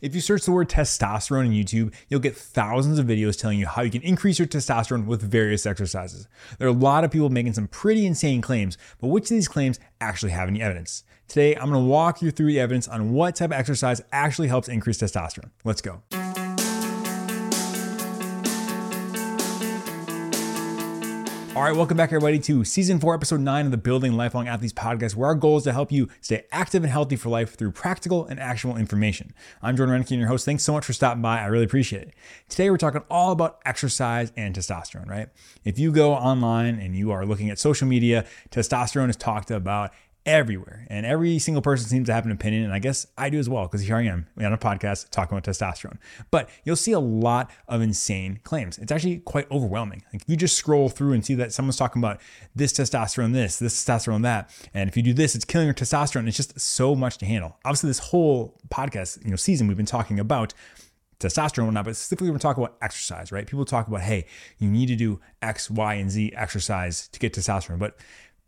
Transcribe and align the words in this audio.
If 0.00 0.14
you 0.14 0.20
search 0.20 0.44
the 0.44 0.52
word 0.52 0.68
testosterone 0.68 1.46
in 1.46 1.52
YouTube, 1.52 1.92
you'll 2.08 2.20
get 2.20 2.36
thousands 2.36 2.98
of 2.98 3.06
videos 3.06 3.38
telling 3.38 3.58
you 3.58 3.66
how 3.66 3.82
you 3.82 3.90
can 3.90 4.02
increase 4.02 4.38
your 4.38 4.48
testosterone 4.48 5.04
with 5.06 5.20
various 5.22 5.66
exercises. 5.66 6.26
There 6.58 6.66
are 6.66 6.70
a 6.70 6.74
lot 6.74 7.04
of 7.04 7.10
people 7.10 7.28
making 7.28 7.52
some 7.52 7.68
pretty 7.68 8.06
insane 8.06 8.40
claims, 8.40 8.78
but 9.00 9.08
which 9.08 9.24
of 9.24 9.30
these 9.30 9.48
claims 9.48 9.78
actually 10.00 10.32
have 10.32 10.48
any 10.48 10.62
evidence? 10.62 11.04
Today, 11.28 11.54
I'm 11.54 11.70
gonna 11.70 11.80
walk 11.80 12.22
you 12.22 12.30
through 12.30 12.46
the 12.46 12.60
evidence 12.60 12.88
on 12.88 13.12
what 13.12 13.36
type 13.36 13.50
of 13.50 13.58
exercise 13.58 14.00
actually 14.10 14.48
helps 14.48 14.68
increase 14.68 14.98
testosterone. 14.98 15.50
Let's 15.64 15.82
go. 15.82 16.02
All 21.60 21.66
right, 21.66 21.76
welcome 21.76 21.98
back, 21.98 22.08
everybody, 22.08 22.38
to 22.38 22.64
season 22.64 22.98
four, 23.00 23.12
episode 23.12 23.40
nine 23.40 23.66
of 23.66 23.70
the 23.70 23.76
Building 23.76 24.14
Lifelong 24.14 24.48
Athletes 24.48 24.72
podcast, 24.72 25.14
where 25.14 25.26
our 25.28 25.34
goal 25.34 25.58
is 25.58 25.64
to 25.64 25.74
help 25.74 25.92
you 25.92 26.08
stay 26.22 26.46
active 26.50 26.82
and 26.82 26.90
healthy 26.90 27.16
for 27.16 27.28
life 27.28 27.54
through 27.54 27.72
practical 27.72 28.24
and 28.24 28.40
actionable 28.40 28.80
information. 28.80 29.34
I'm 29.60 29.76
Jordan 29.76 30.02
Rennicke, 30.02 30.16
your 30.16 30.26
host. 30.26 30.46
Thanks 30.46 30.62
so 30.62 30.72
much 30.72 30.86
for 30.86 30.94
stopping 30.94 31.20
by. 31.20 31.38
I 31.38 31.44
really 31.48 31.66
appreciate 31.66 32.00
it. 32.00 32.14
Today, 32.48 32.70
we're 32.70 32.78
talking 32.78 33.02
all 33.10 33.30
about 33.30 33.60
exercise 33.66 34.32
and 34.38 34.54
testosterone, 34.54 35.06
right? 35.06 35.28
If 35.62 35.78
you 35.78 35.92
go 35.92 36.14
online 36.14 36.80
and 36.80 36.96
you 36.96 37.10
are 37.10 37.26
looking 37.26 37.50
at 37.50 37.58
social 37.58 37.86
media, 37.86 38.24
testosterone 38.50 39.10
is 39.10 39.16
talked 39.16 39.50
about 39.50 39.90
everywhere. 40.26 40.86
And 40.90 41.06
every 41.06 41.38
single 41.38 41.62
person 41.62 41.88
seems 41.88 42.06
to 42.06 42.12
have 42.12 42.26
an 42.26 42.32
opinion. 42.32 42.64
And 42.64 42.72
I 42.72 42.78
guess 42.78 43.06
I 43.16 43.30
do 43.30 43.38
as 43.38 43.48
well, 43.48 43.64
because 43.64 43.82
here 43.82 43.96
I 43.96 44.02
am 44.02 44.26
on 44.38 44.52
a 44.52 44.58
podcast 44.58 45.10
talking 45.10 45.36
about 45.36 45.50
testosterone. 45.50 45.98
But 46.30 46.48
you'll 46.64 46.76
see 46.76 46.92
a 46.92 47.00
lot 47.00 47.50
of 47.68 47.80
insane 47.80 48.40
claims. 48.44 48.78
It's 48.78 48.92
actually 48.92 49.18
quite 49.18 49.50
overwhelming. 49.50 50.02
Like 50.12 50.22
you 50.26 50.36
just 50.36 50.56
scroll 50.56 50.88
through 50.88 51.12
and 51.12 51.24
see 51.24 51.34
that 51.34 51.52
someone's 51.52 51.76
talking 51.76 52.00
about 52.00 52.20
this 52.54 52.72
testosterone, 52.72 53.32
this, 53.32 53.58
this 53.58 53.84
testosterone, 53.84 54.22
that. 54.22 54.50
And 54.74 54.88
if 54.88 54.96
you 54.96 55.02
do 55.02 55.12
this, 55.12 55.34
it's 55.34 55.44
killing 55.44 55.66
your 55.66 55.74
testosterone. 55.74 56.28
It's 56.28 56.36
just 56.36 56.58
so 56.60 56.94
much 56.94 57.18
to 57.18 57.26
handle. 57.26 57.56
Obviously, 57.64 57.88
this 57.88 57.98
whole 57.98 58.58
podcast, 58.68 59.24
you 59.24 59.30
know, 59.30 59.36
season 59.36 59.68
we've 59.68 59.76
been 59.76 59.86
talking 59.86 60.20
about 60.20 60.54
testosterone 61.20 61.58
and 61.58 61.66
whatnot, 61.66 61.84
but 61.84 61.96
specifically 61.96 62.30
we're 62.30 62.38
talking 62.38 62.64
about 62.64 62.76
exercise, 62.82 63.30
right? 63.30 63.46
People 63.46 63.64
talk 63.64 63.86
about, 63.86 64.00
hey, 64.00 64.26
you 64.58 64.68
need 64.68 64.86
to 64.86 64.96
do 64.96 65.20
X, 65.42 65.70
Y, 65.70 65.94
and 65.94 66.10
Z 66.10 66.32
exercise 66.34 67.08
to 67.08 67.20
get 67.20 67.34
testosterone. 67.34 67.78
But 67.78 67.96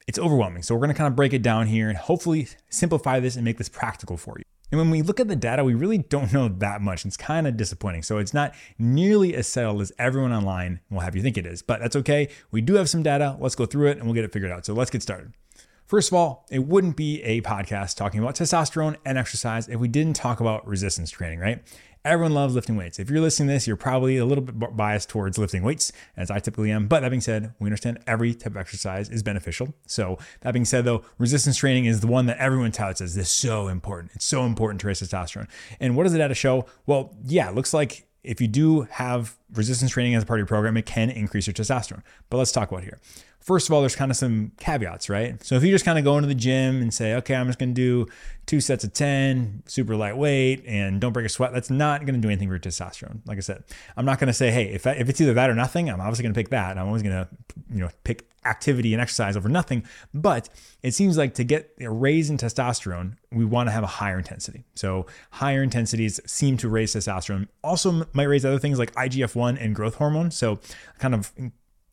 it's 0.06 0.18
overwhelming. 0.18 0.62
So 0.62 0.74
we're 0.74 0.80
going 0.80 0.90
to 0.90 0.98
kind 0.98 1.08
of 1.08 1.16
break 1.16 1.32
it 1.32 1.42
down 1.42 1.66
here 1.66 1.88
and 1.88 1.96
hopefully 1.96 2.48
simplify 2.68 3.20
this 3.20 3.36
and 3.36 3.44
make 3.44 3.58
this 3.58 3.68
practical 3.68 4.16
for 4.16 4.36
you. 4.38 4.44
And 4.70 4.78
when 4.78 4.88
we 4.88 5.02
look 5.02 5.20
at 5.20 5.28
the 5.28 5.36
data, 5.36 5.64
we 5.64 5.74
really 5.74 5.98
don't 5.98 6.32
know 6.32 6.48
that 6.48 6.80
much. 6.80 7.04
It's 7.04 7.18
kind 7.18 7.46
of 7.46 7.58
disappointing. 7.58 8.02
So 8.02 8.16
it's 8.16 8.32
not 8.32 8.54
nearly 8.78 9.34
as 9.34 9.46
settled 9.46 9.82
as 9.82 9.92
everyone 9.98 10.32
online 10.32 10.80
will 10.90 11.00
have 11.00 11.14
you 11.14 11.20
think 11.20 11.36
it 11.36 11.44
is, 11.44 11.60
but 11.60 11.80
that's 11.80 11.94
okay. 11.96 12.28
We 12.50 12.62
do 12.62 12.74
have 12.74 12.88
some 12.88 13.02
data. 13.02 13.36
Let's 13.38 13.54
go 13.54 13.66
through 13.66 13.88
it 13.88 13.98
and 13.98 14.06
we'll 14.06 14.14
get 14.14 14.24
it 14.24 14.32
figured 14.32 14.50
out. 14.50 14.64
So 14.64 14.72
let's 14.72 14.90
get 14.90 15.02
started. 15.02 15.34
First 15.84 16.08
of 16.08 16.14
all, 16.14 16.46
it 16.50 16.60
wouldn't 16.60 16.96
be 16.96 17.22
a 17.22 17.42
podcast 17.42 17.96
talking 17.96 18.18
about 18.18 18.34
testosterone 18.34 18.96
and 19.04 19.18
exercise 19.18 19.68
if 19.68 19.78
we 19.78 19.88
didn't 19.88 20.16
talk 20.16 20.40
about 20.40 20.66
resistance 20.66 21.10
training, 21.10 21.38
right? 21.38 21.62
Everyone 22.04 22.34
loves 22.34 22.56
lifting 22.56 22.74
weights. 22.74 22.98
If 22.98 23.10
you're 23.10 23.20
listening 23.20 23.46
to 23.46 23.54
this, 23.54 23.68
you're 23.68 23.76
probably 23.76 24.16
a 24.16 24.24
little 24.24 24.42
bit 24.42 24.76
biased 24.76 25.08
towards 25.08 25.38
lifting 25.38 25.62
weights, 25.62 25.92
as 26.16 26.32
I 26.32 26.40
typically 26.40 26.72
am. 26.72 26.88
But 26.88 27.00
that 27.00 27.10
being 27.10 27.20
said, 27.20 27.54
we 27.60 27.66
understand 27.66 28.00
every 28.08 28.34
type 28.34 28.52
of 28.52 28.56
exercise 28.56 29.08
is 29.08 29.22
beneficial. 29.22 29.72
So 29.86 30.18
that 30.40 30.50
being 30.50 30.64
said, 30.64 30.84
though, 30.84 31.04
resistance 31.18 31.56
training 31.58 31.84
is 31.84 32.00
the 32.00 32.08
one 32.08 32.26
that 32.26 32.38
everyone 32.38 32.72
touts 32.72 33.00
as 33.00 33.14
this 33.14 33.30
so 33.30 33.68
important. 33.68 34.10
It's 34.16 34.24
so 34.24 34.44
important 34.44 34.80
to 34.80 34.88
raise 34.88 35.00
testosterone. 35.00 35.48
And 35.78 35.96
what 35.96 36.02
does 36.02 36.12
the 36.12 36.18
data 36.18 36.34
show? 36.34 36.66
Well, 36.86 37.14
yeah, 37.24 37.48
it 37.48 37.54
looks 37.54 37.72
like 37.72 38.08
if 38.24 38.40
you 38.40 38.48
do 38.48 38.82
have 38.90 39.36
resistance 39.54 39.92
training 39.92 40.16
as 40.16 40.24
a 40.24 40.26
part 40.26 40.38
of 40.38 40.42
your 40.42 40.48
program, 40.48 40.76
it 40.76 40.86
can 40.86 41.08
increase 41.08 41.46
your 41.46 41.54
testosterone. 41.54 42.02
But 42.30 42.38
let's 42.38 42.50
talk 42.50 42.72
about 42.72 42.82
here. 42.82 42.98
First 43.42 43.68
of 43.68 43.74
all, 43.74 43.80
there's 43.80 43.96
kind 43.96 44.10
of 44.10 44.16
some 44.16 44.52
caveats, 44.58 45.08
right? 45.08 45.42
So 45.44 45.56
if 45.56 45.64
you 45.64 45.70
just 45.70 45.84
kind 45.84 45.98
of 45.98 46.04
go 46.04 46.16
into 46.16 46.28
the 46.28 46.34
gym 46.34 46.80
and 46.80 46.94
say, 46.94 47.14
okay, 47.14 47.34
I'm 47.34 47.46
just 47.46 47.58
going 47.58 47.70
to 47.70 47.74
do 47.74 48.06
two 48.46 48.60
sets 48.60 48.84
of 48.84 48.92
10, 48.92 49.64
super 49.66 49.96
lightweight, 49.96 50.64
and 50.66 51.00
don't 51.00 51.12
break 51.12 51.26
a 51.26 51.28
sweat, 51.28 51.52
that's 51.52 51.70
not 51.70 52.06
going 52.06 52.14
to 52.14 52.20
do 52.20 52.28
anything 52.28 52.48
for 52.48 52.54
your 52.54 52.60
testosterone. 52.60 53.20
Like 53.26 53.38
I 53.38 53.40
said, 53.40 53.64
I'm 53.96 54.04
not 54.04 54.18
going 54.18 54.28
to 54.28 54.32
say, 54.32 54.50
hey, 54.50 54.66
if, 54.72 54.86
if 54.86 55.08
it's 55.08 55.20
either 55.20 55.34
that 55.34 55.50
or 55.50 55.54
nothing, 55.54 55.90
I'm 55.90 56.00
obviously 56.00 56.22
going 56.22 56.34
to 56.34 56.38
pick 56.38 56.50
that. 56.50 56.78
I'm 56.78 56.86
always 56.86 57.02
going 57.02 57.14
to, 57.14 57.28
you 57.70 57.80
know, 57.80 57.90
pick 58.04 58.28
activity 58.44 58.92
and 58.92 59.00
exercise 59.00 59.36
over 59.36 59.48
nothing. 59.48 59.84
But 60.12 60.48
it 60.82 60.92
seems 60.92 61.16
like 61.16 61.34
to 61.34 61.44
get 61.44 61.72
a 61.80 61.90
raise 61.90 62.30
in 62.30 62.38
testosterone, 62.38 63.16
we 63.30 63.44
want 63.44 63.68
to 63.68 63.70
have 63.72 63.84
a 63.84 63.88
higher 63.88 64.18
intensity. 64.18 64.64
So 64.74 65.06
higher 65.30 65.62
intensities 65.62 66.20
seem 66.26 66.56
to 66.58 66.68
raise 66.68 66.94
testosterone. 66.94 67.48
Also 67.62 68.06
might 68.12 68.24
raise 68.24 68.44
other 68.44 68.58
things 68.58 68.78
like 68.78 68.94
IGF-1 68.94 69.62
and 69.62 69.74
growth 69.74 69.96
hormone. 69.96 70.30
So 70.30 70.58
kind 70.98 71.14
of 71.14 71.32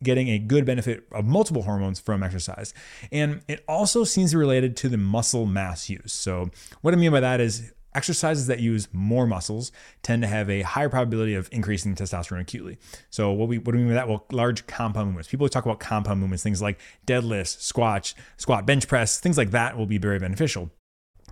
getting 0.03 0.29
a 0.29 0.39
good 0.39 0.65
benefit 0.65 1.05
of 1.11 1.25
multiple 1.25 1.63
hormones 1.63 1.99
from 1.99 2.23
exercise. 2.23 2.73
And 3.11 3.41
it 3.47 3.63
also 3.67 4.03
seems 4.03 4.33
related 4.33 4.77
to 4.77 4.89
the 4.89 4.97
muscle 4.97 5.45
mass 5.45 5.89
use. 5.89 6.13
So, 6.13 6.49
what 6.81 6.93
I 6.93 6.97
mean 6.97 7.11
by 7.11 7.19
that 7.19 7.41
is 7.41 7.73
exercises 7.95 8.47
that 8.47 8.59
use 8.59 8.87
more 8.93 9.25
muscles 9.25 9.71
tend 10.03 10.21
to 10.21 10.27
have 10.27 10.49
a 10.49 10.61
higher 10.61 10.89
probability 10.89 11.33
of 11.33 11.49
increasing 11.51 11.95
testosterone 11.95 12.41
acutely. 12.41 12.77
So 13.09 13.31
what 13.31 13.47
we 13.47 13.57
what 13.57 13.71
do 13.71 13.77
we 13.77 13.79
mean 13.79 13.89
by 13.89 13.95
that? 13.95 14.07
Well, 14.07 14.25
large 14.31 14.67
compound 14.67 15.07
movements. 15.07 15.29
People 15.29 15.49
talk 15.49 15.65
about 15.65 15.79
compound 15.79 16.19
movements, 16.19 16.43
things 16.43 16.61
like 16.61 16.79
deadlifts, 17.07 17.59
squat, 17.61 18.13
squat, 18.37 18.65
bench 18.65 18.87
press, 18.87 19.19
things 19.19 19.37
like 19.37 19.51
that 19.51 19.77
will 19.77 19.87
be 19.87 19.97
very 19.97 20.19
beneficial. 20.19 20.69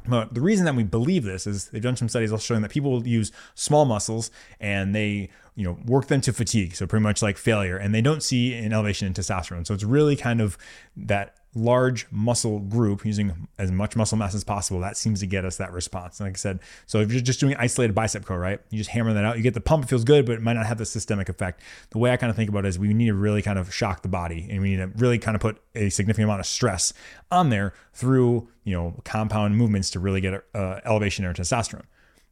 But 0.08 0.34
the 0.34 0.42
reason 0.42 0.66
that 0.66 0.76
we 0.76 0.84
believe 0.84 1.24
this 1.24 1.48
is 1.48 1.70
they've 1.70 1.82
done 1.82 1.96
some 1.96 2.10
studies 2.10 2.32
also 2.32 2.44
showing 2.44 2.62
that 2.62 2.72
people 2.72 3.08
use 3.08 3.32
small 3.56 3.86
muscles 3.86 4.32
and 4.60 4.96
they 4.96 5.30
you 5.56 5.64
know 5.64 5.78
work 5.86 6.08
them 6.08 6.22
to 6.22 6.34
fatigue, 6.34 6.76
so 6.76 6.86
pretty 6.86 7.04
much 7.04 7.22
like 7.22 7.38
failure, 7.38 7.78
and 7.78 7.94
they 7.94 8.02
don't 8.02 8.22
see 8.24 8.54
an 8.54 8.74
elevation 8.74 9.08
in 9.08 9.14
testosterone. 9.14 9.66
So 9.66 9.74
it's 9.74 9.84
really 9.84 10.16
kind 10.16 10.40
of 10.40 10.58
that 10.96 11.37
large 11.58 12.08
muscle 12.12 12.60
group 12.60 13.06
using 13.06 13.48
as 13.58 13.72
much 13.72 13.96
muscle 13.96 14.18
mass 14.18 14.36
as 14.36 14.44
possible, 14.44 14.80
that 14.82 14.96
seems 14.96 15.20
to 15.22 15.26
get 15.26 15.44
us 15.44 15.58
that 15.58 15.74
response. 15.74 16.20
Like 16.20 16.34
I 16.34 16.36
said, 16.36 16.60
so 16.86 17.00
if 17.02 17.12
you're 17.12 17.22
just 17.22 17.40
doing 17.40 17.56
isolated 17.58 17.94
bicep 17.94 18.26
curl, 18.26 18.38
right? 18.38 18.60
You 18.70 18.78
just 18.78 18.92
hammer 18.92 19.14
that 19.14 19.26
out, 19.26 19.38
you 19.38 19.44
get 19.44 19.54
the 19.54 19.62
pump, 19.62 19.86
it 19.86 19.88
feels 19.88 20.04
good, 20.04 20.26
but 20.26 20.34
it 20.34 20.42
might 20.42 20.54
not 20.54 20.66
have 20.66 20.78
the 20.78 20.86
systemic 20.86 21.30
effect. 21.30 21.62
The 21.90 21.98
way 21.98 22.12
I 22.12 22.18
kind 22.18 22.30
of 22.30 22.36
think 22.36 22.50
about 22.50 22.66
it 22.66 22.70
is 22.70 22.80
we 22.80 22.94
need 22.94 23.08
to 23.08 23.14
really 23.14 23.42
kind 23.42 23.58
of 23.58 23.74
shock 23.74 24.02
the 24.04 24.08
body 24.08 24.48
and 24.50 24.62
we 24.62 24.70
need 24.70 24.78
to 24.78 24.88
really 24.98 25.18
kind 25.18 25.36
of 25.36 25.42
put 25.42 25.62
a 25.76 25.90
significant 25.90 26.26
amount 26.26 26.40
of 26.40 26.46
stress 26.46 26.94
on 27.32 27.50
there 27.50 27.74
through, 27.94 28.48
you 28.64 28.74
know, 28.74 28.96
compound 29.04 29.58
movements 29.58 29.90
to 29.92 30.00
really 30.00 30.22
get 30.22 30.44
uh, 30.54 30.80
elevation 30.86 31.26
in 31.26 31.34
testosterone. 31.34 31.86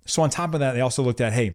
So 0.05 0.21
on 0.21 0.29
top 0.29 0.53
of 0.53 0.59
that, 0.59 0.73
they 0.73 0.81
also 0.81 1.01
looked 1.01 1.21
at, 1.21 1.33
hey, 1.33 1.53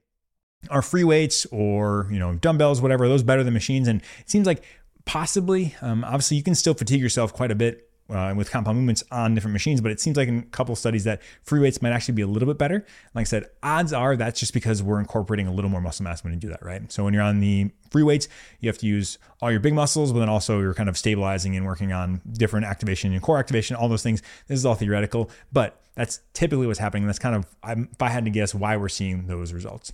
are 0.69 0.82
free 0.82 1.04
weights 1.04 1.47
or 1.47 2.06
you 2.10 2.19
know 2.19 2.34
dumbbells 2.34 2.82
whatever 2.82 3.09
those 3.09 3.22
better 3.22 3.42
than 3.42 3.54
machines 3.54 3.88
and 3.88 4.03
it 4.19 4.28
seems 4.28 4.47
like 4.47 4.62
Possibly. 5.10 5.75
Um, 5.82 6.04
obviously, 6.04 6.37
you 6.37 6.44
can 6.44 6.54
still 6.54 6.72
fatigue 6.72 7.00
yourself 7.00 7.32
quite 7.32 7.50
a 7.50 7.56
bit 7.56 7.91
uh, 8.09 8.32
with 8.37 8.48
compound 8.48 8.78
movements 8.78 9.03
on 9.10 9.34
different 9.34 9.53
machines, 9.53 9.81
but 9.81 9.91
it 9.91 9.98
seems 9.98 10.16
like 10.16 10.28
in 10.28 10.38
a 10.38 10.43
couple 10.43 10.76
studies 10.76 11.03
that 11.03 11.21
free 11.43 11.59
weights 11.59 11.82
might 11.82 11.91
actually 11.91 12.15
be 12.15 12.22
a 12.22 12.28
little 12.28 12.47
bit 12.47 12.59
better. 12.59 12.87
Like 13.12 13.22
I 13.22 13.25
said, 13.25 13.47
odds 13.60 13.93
are 13.93 14.15
that's 14.15 14.38
just 14.38 14.54
because 14.54 14.84
we're 14.84 15.00
incorporating 15.00 15.48
a 15.48 15.53
little 15.53 15.69
more 15.69 15.81
muscle 15.81 16.04
mass 16.04 16.22
when 16.22 16.32
you 16.32 16.38
do 16.38 16.48
that, 16.50 16.65
right? 16.65 16.93
So 16.93 17.03
when 17.03 17.12
you're 17.12 17.25
on 17.25 17.41
the 17.41 17.72
free 17.91 18.04
weights, 18.04 18.28
you 18.60 18.69
have 18.69 18.78
to 18.78 18.87
use 18.87 19.19
all 19.43 19.50
your 19.50 19.59
big 19.59 19.75
muscles, 19.75 20.12
but 20.12 20.21
then 20.21 20.28
also 20.28 20.60
you're 20.60 20.75
kind 20.75 20.88
of 20.88 20.97
stabilizing 20.97 21.56
and 21.56 21.66
working 21.66 21.92
on 21.92 22.21
different 22.32 22.66
activation 22.66 23.12
and 23.12 23.21
core 23.21 23.38
activation, 23.38 23.75
all 23.75 23.88
those 23.88 24.04
things. 24.04 24.22
This 24.47 24.60
is 24.60 24.65
all 24.65 24.77
theoretical, 24.77 25.28
but 25.53 25.82
that's 25.97 26.21
typically 26.34 26.69
what's 26.69 26.78
happening. 26.78 27.04
That's 27.06 27.19
kind 27.19 27.34
of, 27.34 27.47
if 27.66 28.00
I 28.00 28.10
had 28.10 28.27
to 28.27 28.31
guess, 28.31 28.54
why 28.54 28.77
we're 28.77 28.88
seeing 28.88 29.27
those 29.27 29.53
results. 29.53 29.92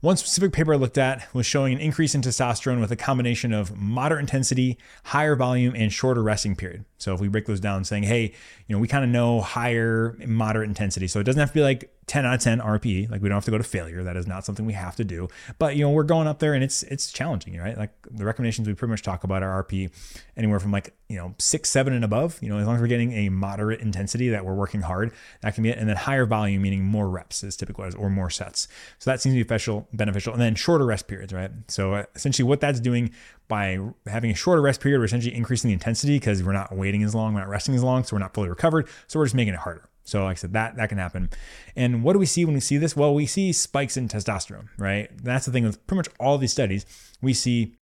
One 0.00 0.16
specific 0.16 0.52
paper 0.52 0.74
I 0.74 0.76
looked 0.76 0.98
at 0.98 1.32
was 1.34 1.46
showing 1.46 1.72
an 1.72 1.80
increase 1.80 2.14
in 2.14 2.20
testosterone 2.20 2.80
with 2.80 2.92
a 2.92 2.96
combination 2.96 3.52
of 3.52 3.76
moderate 3.76 4.20
intensity, 4.20 4.78
higher 5.04 5.34
volume, 5.34 5.74
and 5.74 5.92
shorter 5.92 6.22
resting 6.22 6.54
period. 6.54 6.84
So 6.98 7.14
if 7.14 7.20
we 7.20 7.28
break 7.28 7.46
those 7.46 7.60
down, 7.60 7.84
saying, 7.84 8.02
hey, 8.04 8.34
you 8.66 8.76
know, 8.76 8.78
we 8.78 8.88
kind 8.88 9.04
of 9.04 9.10
know 9.10 9.40
higher, 9.40 10.16
moderate 10.26 10.68
intensity. 10.68 11.08
So 11.08 11.18
it 11.18 11.24
doesn't 11.24 11.40
have 11.40 11.48
to 11.48 11.54
be 11.54 11.62
like 11.62 11.95
10 12.06 12.24
out 12.24 12.34
of 12.34 12.40
10 12.40 12.60
RPE. 12.60 13.10
Like 13.10 13.20
we 13.20 13.28
don't 13.28 13.36
have 13.36 13.44
to 13.46 13.50
go 13.50 13.58
to 13.58 13.64
failure. 13.64 14.04
That 14.04 14.16
is 14.16 14.26
not 14.26 14.44
something 14.44 14.64
we 14.64 14.74
have 14.74 14.94
to 14.96 15.04
do. 15.04 15.28
But 15.58 15.74
you 15.74 15.82
know, 15.82 15.90
we're 15.90 16.04
going 16.04 16.28
up 16.28 16.38
there 16.38 16.54
and 16.54 16.62
it's 16.62 16.84
it's 16.84 17.10
challenging, 17.10 17.58
right? 17.58 17.76
Like 17.76 17.90
the 18.08 18.24
recommendations 18.24 18.68
we 18.68 18.74
pretty 18.74 18.90
much 18.90 19.02
talk 19.02 19.24
about 19.24 19.42
are 19.42 19.64
RPE 19.64 19.90
anywhere 20.36 20.60
from 20.60 20.70
like, 20.70 20.94
you 21.08 21.16
know, 21.16 21.34
six, 21.38 21.68
seven 21.68 21.92
and 21.92 22.04
above. 22.04 22.38
You 22.40 22.48
know, 22.48 22.58
as 22.58 22.66
long 22.66 22.76
as 22.76 22.80
we're 22.80 22.86
getting 22.86 23.12
a 23.12 23.28
moderate 23.28 23.80
intensity 23.80 24.28
that 24.28 24.44
we're 24.44 24.54
working 24.54 24.82
hard, 24.82 25.12
that 25.40 25.54
can 25.54 25.64
be 25.64 25.70
it. 25.70 25.78
And 25.78 25.88
then 25.88 25.96
higher 25.96 26.26
volume, 26.26 26.62
meaning 26.62 26.84
more 26.84 27.08
reps 27.08 27.42
is 27.42 27.56
typical 27.56 27.84
as 27.84 27.94
or 27.96 28.08
more 28.08 28.30
sets. 28.30 28.68
So 29.00 29.10
that 29.10 29.20
seems 29.20 29.34
to 29.34 29.38
be 29.38 29.44
special, 29.44 29.88
beneficial. 29.92 30.32
And 30.32 30.40
then 30.40 30.54
shorter 30.54 30.86
rest 30.86 31.08
periods, 31.08 31.32
right? 31.32 31.50
So 31.66 31.94
uh, 31.94 32.04
essentially 32.14 32.46
what 32.46 32.60
that's 32.60 32.78
doing 32.78 33.10
by 33.48 33.80
having 34.06 34.30
a 34.30 34.34
shorter 34.34 34.62
rest 34.62 34.80
period, 34.80 34.98
we're 34.98 35.06
essentially 35.06 35.34
increasing 35.34 35.68
the 35.68 35.74
intensity 35.74 36.18
because 36.18 36.42
we're 36.44 36.52
not 36.52 36.74
waiting 36.74 37.02
as 37.02 37.14
long, 37.16 37.34
we're 37.34 37.40
not 37.40 37.48
resting 37.48 37.74
as 37.74 37.82
long, 37.82 38.04
so 38.04 38.14
we're 38.14 38.20
not 38.20 38.34
fully 38.34 38.48
recovered. 38.48 38.88
So 39.08 39.18
we're 39.18 39.26
just 39.26 39.34
making 39.34 39.54
it 39.54 39.60
harder. 39.60 39.88
So, 40.06 40.24
like 40.24 40.38
I 40.38 40.40
said, 40.40 40.52
that 40.54 40.76
that 40.76 40.88
can 40.88 40.98
happen. 40.98 41.28
And 41.74 42.02
what 42.02 42.14
do 42.14 42.18
we 42.18 42.26
see 42.26 42.44
when 42.44 42.54
we 42.54 42.60
see 42.60 42.78
this? 42.78 42.96
Well, 42.96 43.14
we 43.14 43.26
see 43.26 43.52
spikes 43.52 43.96
in 43.96 44.08
testosterone, 44.08 44.68
right? 44.78 45.10
That's 45.22 45.46
the 45.46 45.52
thing 45.52 45.64
with 45.64 45.84
pretty 45.86 45.98
much 45.98 46.08
all 46.18 46.38
these 46.38 46.52
studies. 46.52 46.86
We 47.20 47.34
see 47.34 47.76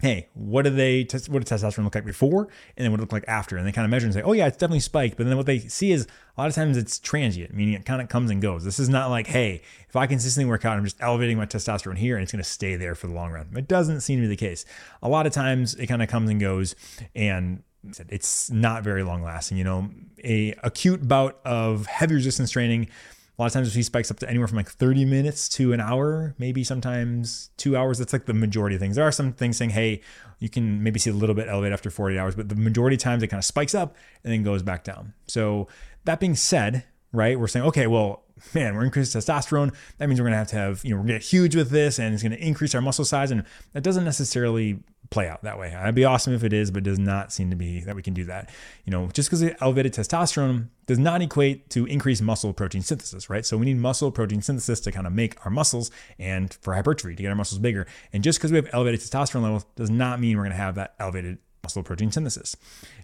hey, 0.00 0.28
what 0.34 0.62
do 0.62 0.70
they 0.70 1.02
what 1.28 1.44
did 1.44 1.46
testosterone 1.46 1.84
look 1.84 1.94
like 1.94 2.04
before 2.04 2.48
and 2.76 2.84
then 2.84 2.90
what 2.90 3.00
it 3.00 3.02
look 3.02 3.12
like 3.12 3.24
after? 3.28 3.56
And 3.56 3.66
they 3.66 3.72
kind 3.72 3.84
of 3.84 3.90
measure 3.90 4.06
and 4.06 4.14
say, 4.14 4.22
oh 4.22 4.32
yeah, 4.32 4.46
it's 4.46 4.56
definitely 4.56 4.80
spiked. 4.80 5.16
But 5.16 5.26
then 5.26 5.36
what 5.36 5.46
they 5.46 5.60
see 5.60 5.92
is 5.92 6.06
a 6.36 6.40
lot 6.40 6.48
of 6.48 6.54
times 6.54 6.76
it's 6.76 6.98
transient, 6.98 7.54
meaning 7.54 7.74
it 7.74 7.86
kind 7.86 8.02
of 8.02 8.08
comes 8.08 8.30
and 8.30 8.42
goes. 8.42 8.64
This 8.64 8.78
is 8.78 8.88
not 8.88 9.10
like, 9.10 9.28
hey, 9.28 9.62
if 9.88 9.96
I 9.96 10.06
consistently 10.06 10.48
work 10.48 10.64
out, 10.64 10.76
I'm 10.76 10.84
just 10.84 11.00
elevating 11.00 11.38
my 11.38 11.46
testosterone 11.46 11.96
here 11.96 12.16
and 12.16 12.22
it's 12.22 12.32
going 12.32 12.42
to 12.42 12.48
stay 12.48 12.76
there 12.76 12.94
for 12.94 13.06
the 13.06 13.14
long 13.14 13.30
run. 13.30 13.48
It 13.56 13.68
doesn't 13.68 14.00
seem 14.00 14.18
to 14.18 14.22
be 14.22 14.28
the 14.28 14.36
case. 14.36 14.64
A 15.02 15.08
lot 15.08 15.26
of 15.26 15.32
times 15.32 15.74
it 15.74 15.86
kind 15.86 16.02
of 16.02 16.08
comes 16.08 16.28
and 16.28 16.40
goes 16.40 16.74
and 17.14 17.62
it's 18.08 18.50
not 18.50 18.82
very 18.82 19.02
long 19.02 19.22
lasting. 19.22 19.58
You 19.58 19.64
know, 19.64 19.90
a 20.22 20.54
acute 20.62 21.06
bout 21.06 21.40
of 21.44 21.86
heavy 21.86 22.14
resistance 22.14 22.50
training 22.50 22.88
A 23.36 23.42
lot 23.42 23.46
of 23.46 23.52
times 23.52 23.66
we 23.66 23.72
see 23.72 23.82
spikes 23.82 24.12
up 24.12 24.20
to 24.20 24.30
anywhere 24.30 24.46
from 24.46 24.58
like 24.58 24.70
30 24.70 25.04
minutes 25.04 25.48
to 25.50 25.72
an 25.72 25.80
hour, 25.80 26.36
maybe 26.38 26.62
sometimes 26.62 27.50
two 27.56 27.76
hours. 27.76 27.98
That's 27.98 28.12
like 28.12 28.26
the 28.26 28.34
majority 28.34 28.76
of 28.76 28.80
things. 28.80 28.94
There 28.94 29.04
are 29.04 29.10
some 29.10 29.32
things 29.32 29.56
saying, 29.56 29.70
hey, 29.70 30.02
you 30.38 30.48
can 30.48 30.84
maybe 30.84 31.00
see 31.00 31.10
a 31.10 31.14
little 31.14 31.34
bit 31.34 31.48
elevated 31.48 31.72
after 31.72 31.90
48 31.90 32.16
hours, 32.16 32.36
but 32.36 32.48
the 32.48 32.54
majority 32.54 32.94
of 32.94 33.00
times 33.00 33.24
it 33.24 33.28
kind 33.28 33.40
of 33.40 33.44
spikes 33.44 33.74
up 33.74 33.96
and 34.22 34.32
then 34.32 34.44
goes 34.44 34.62
back 34.62 34.84
down. 34.84 35.14
So 35.26 35.66
that 36.04 36.20
being 36.20 36.36
said, 36.36 36.84
right, 37.10 37.38
we're 37.38 37.48
saying, 37.48 37.66
okay, 37.66 37.88
well, 37.88 38.22
man, 38.54 38.76
we're 38.76 38.84
increasing 38.84 39.20
testosterone. 39.20 39.74
That 39.98 40.08
means 40.08 40.20
we're 40.20 40.26
gonna 40.28 40.36
have 40.36 40.48
to 40.48 40.56
have, 40.56 40.84
you 40.84 40.90
know, 40.90 40.98
we're 40.98 41.02
gonna 41.02 41.14
get 41.14 41.24
huge 41.24 41.56
with 41.56 41.70
this 41.70 41.98
and 41.98 42.14
it's 42.14 42.22
gonna 42.22 42.36
increase 42.36 42.72
our 42.72 42.82
muscle 42.82 43.04
size. 43.04 43.32
And 43.32 43.42
that 43.72 43.82
doesn't 43.82 44.04
necessarily 44.04 44.78
play 45.10 45.28
out 45.28 45.42
that 45.42 45.58
way. 45.58 45.72
It'd 45.72 45.94
be 45.94 46.04
awesome 46.04 46.32
if 46.32 46.44
it 46.44 46.52
is, 46.52 46.70
but 46.70 46.78
it 46.78 46.84
does 46.84 46.98
not 46.98 47.32
seem 47.32 47.50
to 47.50 47.56
be 47.56 47.80
that 47.80 47.94
we 47.94 48.02
can 48.02 48.14
do 48.14 48.24
that. 48.24 48.50
You 48.84 48.90
know, 48.90 49.08
just 49.12 49.28
because 49.28 49.44
elevated 49.60 49.92
testosterone 49.92 50.68
does 50.86 50.98
not 50.98 51.22
equate 51.22 51.70
to 51.70 51.86
increased 51.86 52.22
muscle 52.22 52.52
protein 52.52 52.82
synthesis, 52.82 53.30
right? 53.30 53.44
So 53.44 53.56
we 53.56 53.66
need 53.66 53.78
muscle 53.78 54.10
protein 54.10 54.42
synthesis 54.42 54.80
to 54.80 54.92
kind 54.92 55.06
of 55.06 55.12
make 55.12 55.44
our 55.44 55.50
muscles 55.50 55.90
and 56.18 56.52
for 56.62 56.74
hypertrophy 56.74 57.16
to 57.16 57.22
get 57.22 57.28
our 57.28 57.34
muscles 57.34 57.58
bigger. 57.58 57.86
And 58.12 58.24
just 58.24 58.38
because 58.38 58.50
we 58.50 58.56
have 58.56 58.68
elevated 58.72 59.00
testosterone 59.00 59.42
levels 59.42 59.66
does 59.76 59.90
not 59.90 60.20
mean 60.20 60.36
we're 60.36 60.44
gonna 60.44 60.56
have 60.56 60.74
that 60.76 60.94
elevated 60.98 61.38
muscle 61.62 61.82
protein 61.82 62.10
synthesis. 62.10 62.56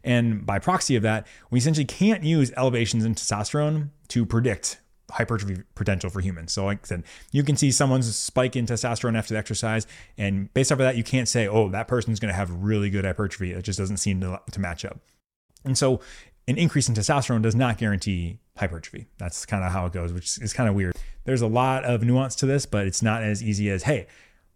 And 0.04 0.44
by 0.44 0.58
proxy 0.58 0.96
of 0.96 1.02
that, 1.02 1.26
we 1.50 1.58
essentially 1.58 1.86
can't 1.86 2.22
use 2.22 2.52
elevations 2.56 3.04
in 3.04 3.14
testosterone 3.14 3.90
to 4.08 4.26
predict 4.26 4.80
hypertrophy 5.10 5.62
potential 5.74 6.10
for 6.10 6.20
humans. 6.20 6.52
So, 6.52 6.64
like 6.64 6.80
I 6.84 6.86
said, 6.86 7.04
you 7.32 7.42
can 7.42 7.56
see 7.56 7.70
someone's 7.70 8.14
spike 8.16 8.56
in 8.56 8.66
testosterone 8.66 9.16
after 9.16 9.34
the 9.34 9.38
exercise, 9.38 9.86
and 10.16 10.52
based 10.54 10.72
off 10.72 10.78
of 10.78 10.84
that, 10.84 10.96
you 10.96 11.04
can't 11.04 11.28
say, 11.28 11.46
oh, 11.46 11.68
that 11.70 11.88
person's 11.88 12.20
going 12.20 12.32
to 12.32 12.36
have 12.36 12.50
really 12.50 12.90
good 12.90 13.04
hypertrophy. 13.04 13.52
It 13.52 13.62
just 13.62 13.78
doesn't 13.78 13.98
seem 13.98 14.20
to, 14.20 14.40
to 14.50 14.60
match 14.60 14.84
up. 14.84 14.98
And 15.64 15.76
so, 15.76 16.00
an 16.48 16.58
increase 16.58 16.88
in 16.88 16.94
testosterone 16.94 17.42
does 17.42 17.54
not 17.54 17.78
guarantee 17.78 18.40
hypertrophy. 18.56 19.06
That's 19.18 19.46
kind 19.46 19.64
of 19.64 19.72
how 19.72 19.86
it 19.86 19.92
goes, 19.92 20.12
which 20.12 20.38
is 20.38 20.52
kind 20.52 20.68
of 20.68 20.74
weird. 20.74 20.96
There's 21.24 21.42
a 21.42 21.46
lot 21.46 21.84
of 21.84 22.02
nuance 22.02 22.34
to 22.36 22.46
this, 22.46 22.66
but 22.66 22.86
it's 22.86 23.02
not 23.02 23.22
as 23.22 23.42
easy 23.42 23.70
as, 23.70 23.84
hey, 23.84 24.06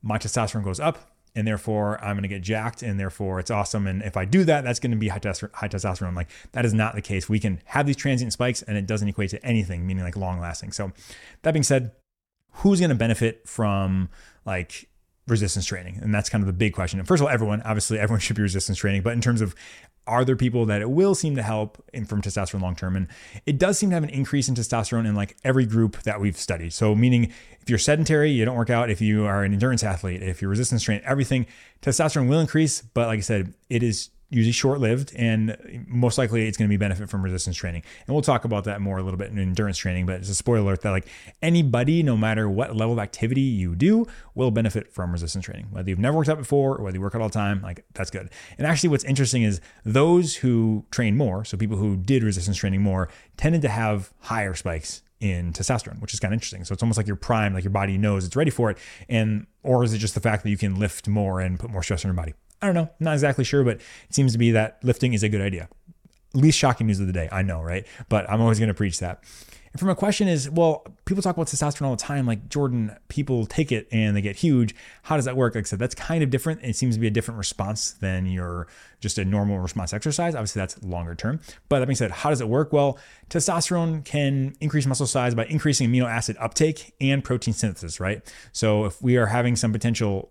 my 0.03 0.19
testosterone 0.19 0.65
goes 0.65 0.81
up, 0.81 1.14
and 1.35 1.47
therefore 1.47 2.03
I'm 2.03 2.15
going 2.15 2.23
to 2.23 2.29
get 2.29 2.43
jacked 2.43 2.83
and 2.83 2.99
therefore 2.99 3.41
it's 3.41 3.51
awesome. 3.51 3.87
And 3.87 4.03
if 4.03 4.17
I 4.17 4.25
do 4.25 4.45
that, 4.45 4.65
that's 4.65 4.79
going 4.79 4.93
to 4.93 4.97
be 4.97 5.09
high, 5.09 5.19
testosterone. 5.19 6.15
Like 6.15 6.31
that 6.53 6.65
is 6.65 6.73
not 6.73 6.95
the 6.95 7.03
case. 7.03 7.29
We 7.29 7.41
can 7.41 7.61
have 7.67 7.87
these 7.87 7.97
transient 7.97 8.33
spikes 8.33 8.63
and 8.63 8.77
it 8.77 8.87
doesn't 8.87 9.09
equate 9.09 9.31
to 9.31 9.45
anything, 9.45 9.87
meaning 9.87 10.05
like 10.05 10.17
long 10.17 10.41
lasting. 10.41 10.73
So 10.73 10.93
that 11.43 11.53
being 11.53 11.65
said, 11.65 11.93
who's 12.59 12.79
going 12.79 12.91
to 12.91 12.97
benefit 12.97 13.49
from 13.49 14.09
like 14.45 14.89
resistance 15.27 15.67
training? 15.67 15.99
And 16.01 16.15
that's 16.15 16.29
kind 16.29 16.43
of 16.43 16.47
the 16.47 16.53
big 16.53 16.73
question. 16.73 16.99
And 17.01 17.09
first 17.09 17.21
of 17.21 17.27
all, 17.27 17.33
everyone, 17.33 17.63
obviously 17.63 17.99
everyone 17.99 18.21
should 18.21 18.37
be 18.37 18.43
resistance 18.43 18.79
training, 18.79 19.03
but 19.03 19.13
in 19.13 19.21
terms 19.21 19.41
of 19.41 19.55
are 20.07 20.25
there 20.25 20.37
people 20.37 20.67
that 20.67 20.83
it 20.83 20.91
will 20.91 21.15
seem 21.15 21.37
to 21.37 21.43
help 21.43 21.83
in, 21.93 22.05
from 22.05 22.21
testosterone 22.21 22.61
long 22.61 22.77
term? 22.77 22.97
And 22.97 23.09
it 23.47 23.59
does 23.59 23.79
seem 23.79 23.91
to 23.91 23.95
have 23.95 24.03
an 24.03 24.11
increase 24.11 24.49
in 24.49 24.55
testosterone 24.55 25.07
in 25.07 25.15
like 25.15 25.37
every 25.45 25.67
group 25.67 26.03
that 26.03 26.21
we've 26.21 26.37
studied. 26.37 26.73
So, 26.73 26.95
meaning 26.95 27.33
if 27.61 27.71
you're 27.71 27.79
sedentary, 27.79 28.31
you 28.31 28.45
don't 28.45 28.57
work 28.57 28.71
out, 28.71 28.91
if 28.91 29.01
you 29.01 29.25
are 29.25 29.45
an 29.45 29.53
endurance 29.53 29.83
athlete, 29.83 30.23
if 30.23 30.43
you're 30.43 30.51
resistance 30.51 30.83
trained, 30.83 31.03
everything, 31.05 31.47
testosterone 31.81 32.29
will 32.29 32.41
increase. 32.41 32.83
But 32.83 33.07
like 33.07 33.19
I 33.19 33.23
said, 33.23 33.55
it 33.71 33.83
is 33.83 34.11
usually 34.31 34.53
short 34.53 34.81
lived, 34.81 35.13
and 35.17 35.85
most 35.87 36.19
likely 36.19 36.47
it's 36.49 36.57
going 36.57 36.69
to 36.69 36.73
be 36.73 36.77
benefit 36.77 37.09
from 37.09 37.23
resistance 37.23 37.57
training. 37.57 37.83
And 38.07 38.15
we'll 38.15 38.23
talk 38.23 38.45
about 38.45 38.65
that 38.65 38.81
more 38.81 38.99
a 38.99 39.03
little 39.03 39.19
bit 39.19 39.31
in 39.31 39.39
endurance 39.39 39.79
training. 39.79 40.07
But 40.07 40.17
it's 40.17 40.29
a 40.29 40.35
spoiler 40.35 40.61
alert 40.61 40.83
that 40.83 40.91
like 40.91 41.07
anybody, 41.43 42.03
no 42.03 42.17
matter 42.17 42.49
what 42.49 42.77
level 42.77 42.95
of 42.95 42.99
activity 42.99 43.43
you 43.43 43.75
do, 43.75 44.07
will 44.35 44.51
benefit 44.51 44.93
from 44.93 45.13
resistance 45.13 45.45
training. 45.45 45.67
Whether 45.71 45.91
you've 45.91 45.99
never 45.99 46.17
worked 46.17 46.29
out 46.29 46.39
before 46.39 46.77
or 46.77 46.85
whether 46.85 46.97
you 46.97 47.03
work 47.03 47.15
out 47.15 47.21
all 47.21 47.29
the 47.29 47.35
time, 47.35 47.63
like 47.63 47.85
that's 47.95 48.11
good. 48.11 48.31
And 48.59 48.67
actually, 48.67 48.89
what's 48.89 49.05
interesting 49.05 49.43
is 49.43 49.61
those 49.85 50.37
who 50.37 50.85
train 50.91 51.17
more, 51.17 51.45
so 51.45 51.57
people 51.57 51.77
who 51.77 51.97
did 51.97 52.23
resistance 52.23 52.57
training 52.57 52.83
more, 52.83 53.09
tended 53.37 53.63
to 53.63 53.69
have 53.69 54.13
higher 54.21 54.55
spikes 54.55 55.03
in 55.21 55.53
testosterone, 55.53 56.01
which 56.01 56.13
is 56.13 56.21
kind 56.21 56.33
of 56.33 56.37
interesting. 56.37 56.65
So 56.65 56.75
it's 56.75 56.83
almost 56.83 56.97
like 56.99 57.07
you're 57.07 57.17
primed, 57.17 57.55
like 57.55 57.65
your 57.65 57.71
body 57.71 57.97
knows 57.97 58.27
it's 58.27 58.37
ready 58.37 58.51
for 58.51 58.71
it. 58.71 58.79
And 59.09 59.47
or 59.63 59.83
is 59.85 59.95
it 59.95 59.99
just 59.99 60.15
the 60.15 60.21
fact 60.21 60.43
that 60.43 60.51
you 60.51 60.59
can 60.59 60.79
lift 60.79 61.09
more 61.09 61.41
and 61.41 61.59
put 61.59 61.71
more 61.71 61.83
stress 61.83 62.05
on 62.05 62.11
your 62.11 62.17
body? 62.17 62.35
I 62.65 62.69
don't 62.69 62.75
know, 62.75 62.91
not 62.99 63.13
exactly 63.13 63.45
sure, 63.45 63.63
but 63.63 63.77
it 63.77 64.15
seems 64.15 64.33
to 64.33 64.39
be 64.39 64.53
that 64.53 64.79
lifting 64.83 65.13
is 65.13 65.23
a 65.23 65.29
good 65.29 65.43
idea. 65.43 65.69
Least 66.33 66.59
shocking 66.59 66.87
news 66.87 66.99
of 66.99 67.07
the 67.07 67.13
day, 67.13 67.29
I 67.31 67.43
know, 67.43 67.61
right? 67.61 67.87
But 68.09 68.29
I'm 68.31 68.41
always 68.41 68.59
going 68.59 68.69
to 68.69 68.75
preach 68.75 69.01
that. 69.01 69.23
And 69.75 69.79
from 69.79 69.91
a 69.91 69.95
question 69.95 70.27
is, 70.27 70.49
well, 70.49 70.87
people 71.05 71.23
talk 71.23 71.37
about 71.37 71.49
testosterone 71.49 71.83
all 71.83 71.95
the 71.95 72.03
time. 72.03 72.27
Like 72.27 72.49
Jordan, 72.49 72.97
people 73.09 73.45
take 73.45 73.71
it 73.71 73.87
and 73.93 74.17
they 74.17 74.23
get 74.23 74.37
huge. 74.37 74.75
How 75.03 75.17
does 75.17 75.27
that 75.27 75.37
work? 75.37 75.57
Like 75.57 75.65
I 75.65 75.69
said, 75.69 75.79
that's 75.79 75.95
kind 75.95 76.25
of 76.25 76.31
different. 76.31 76.63
It 76.63 76.75
seems 76.75 76.95
to 76.95 77.01
be 77.01 77.07
a 77.07 77.11
different 77.11 77.37
response 77.37 77.91
than 77.91 78.25
your 78.25 78.67
just 79.01 79.19
a 79.19 79.27
normal 79.27 79.59
response 79.59 79.93
exercise. 79.93 80.35
Obviously, 80.35 80.61
that's 80.61 80.83
longer 80.83 81.15
term. 81.15 81.39
But 81.69 81.81
that 81.81 81.87
being 81.87 81.97
said, 81.97 82.13
how 82.13 82.31
does 82.31 82.41
it 82.41 82.49
work? 82.49 82.73
Well, 82.73 82.99
testosterone 83.29 84.07
can 84.07 84.55
increase 84.63 84.87
muscle 84.87 85.07
size 85.07 85.35
by 85.35 85.45
increasing 85.45 85.91
amino 85.91 86.07
acid 86.07 86.39
uptake 86.41 86.95
and 86.99 87.23
protein 87.23 87.53
synthesis, 87.53 88.01
right? 88.01 88.23
So 88.53 88.87
if 88.87 89.03
we 89.03 89.19
are 89.19 89.27
having 89.27 89.55
some 89.55 89.71
potential 89.71 90.31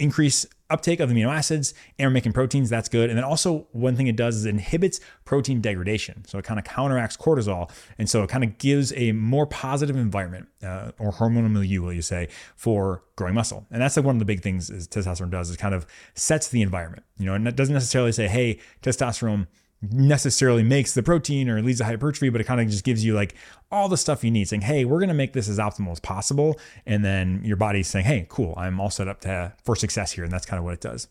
increase 0.00 0.44
uptake 0.70 1.00
of 1.00 1.10
amino 1.10 1.34
acids 1.34 1.74
and 1.98 2.06
we're 2.06 2.12
making 2.12 2.32
proteins, 2.32 2.68
that's 2.70 2.88
good. 2.88 3.08
And 3.10 3.16
then 3.16 3.24
also 3.24 3.66
one 3.72 3.96
thing 3.96 4.06
it 4.06 4.16
does 4.16 4.36
is 4.36 4.44
it 4.44 4.50
inhibits 4.50 5.00
protein 5.24 5.60
degradation. 5.60 6.24
So 6.26 6.38
it 6.38 6.44
kind 6.44 6.58
of 6.58 6.64
counteracts 6.64 7.16
cortisol. 7.16 7.70
And 7.98 8.08
so 8.08 8.22
it 8.22 8.30
kind 8.30 8.44
of 8.44 8.58
gives 8.58 8.92
a 8.96 9.12
more 9.12 9.46
positive 9.46 9.96
environment 9.96 10.48
uh, 10.62 10.92
or 10.98 11.12
hormonal 11.12 11.50
milieu, 11.50 11.82
will 11.82 11.92
you 11.92 12.02
say, 12.02 12.28
for 12.56 13.02
growing 13.16 13.34
muscle. 13.34 13.66
And 13.70 13.80
that's 13.80 13.96
like 13.96 14.06
one 14.06 14.16
of 14.16 14.20
the 14.20 14.24
big 14.24 14.42
things 14.42 14.70
is 14.70 14.86
testosterone 14.86 15.30
does 15.30 15.50
is 15.50 15.56
kind 15.56 15.74
of 15.74 15.86
sets 16.14 16.48
the 16.48 16.62
environment, 16.62 17.04
you 17.18 17.26
know, 17.26 17.34
and 17.34 17.48
it 17.48 17.56
doesn't 17.56 17.74
necessarily 17.74 18.12
say, 18.12 18.28
hey, 18.28 18.58
testosterone 18.82 19.46
necessarily 19.80 20.62
makes 20.62 20.94
the 20.94 21.02
protein 21.02 21.48
or 21.48 21.62
leads 21.62 21.78
to 21.78 21.84
hypertrophy, 21.84 22.30
but 22.30 22.40
it 22.40 22.44
kind 22.44 22.60
of 22.60 22.68
just 22.68 22.84
gives 22.84 23.04
you 23.04 23.14
like 23.14 23.34
all 23.70 23.88
the 23.88 23.96
stuff 23.96 24.24
you 24.24 24.30
need, 24.30 24.48
saying, 24.48 24.62
hey, 24.62 24.84
we're 24.84 24.98
going 24.98 25.08
to 25.08 25.14
make 25.14 25.32
this 25.32 25.48
as 25.48 25.58
optimal 25.58 25.92
as 25.92 26.00
possible. 26.00 26.58
And 26.86 27.04
then 27.04 27.40
your 27.44 27.56
body's 27.56 27.86
saying, 27.86 28.04
hey, 28.04 28.26
cool, 28.28 28.54
I'm 28.56 28.80
all 28.80 28.90
set 28.90 29.08
up 29.08 29.20
to, 29.22 29.52
for 29.64 29.76
success 29.76 30.12
here. 30.12 30.24
And 30.24 30.32
that's 30.32 30.46
kind 30.46 30.58
of 30.58 30.64
what 30.64 30.74
it 30.74 30.80
does. 30.80 31.08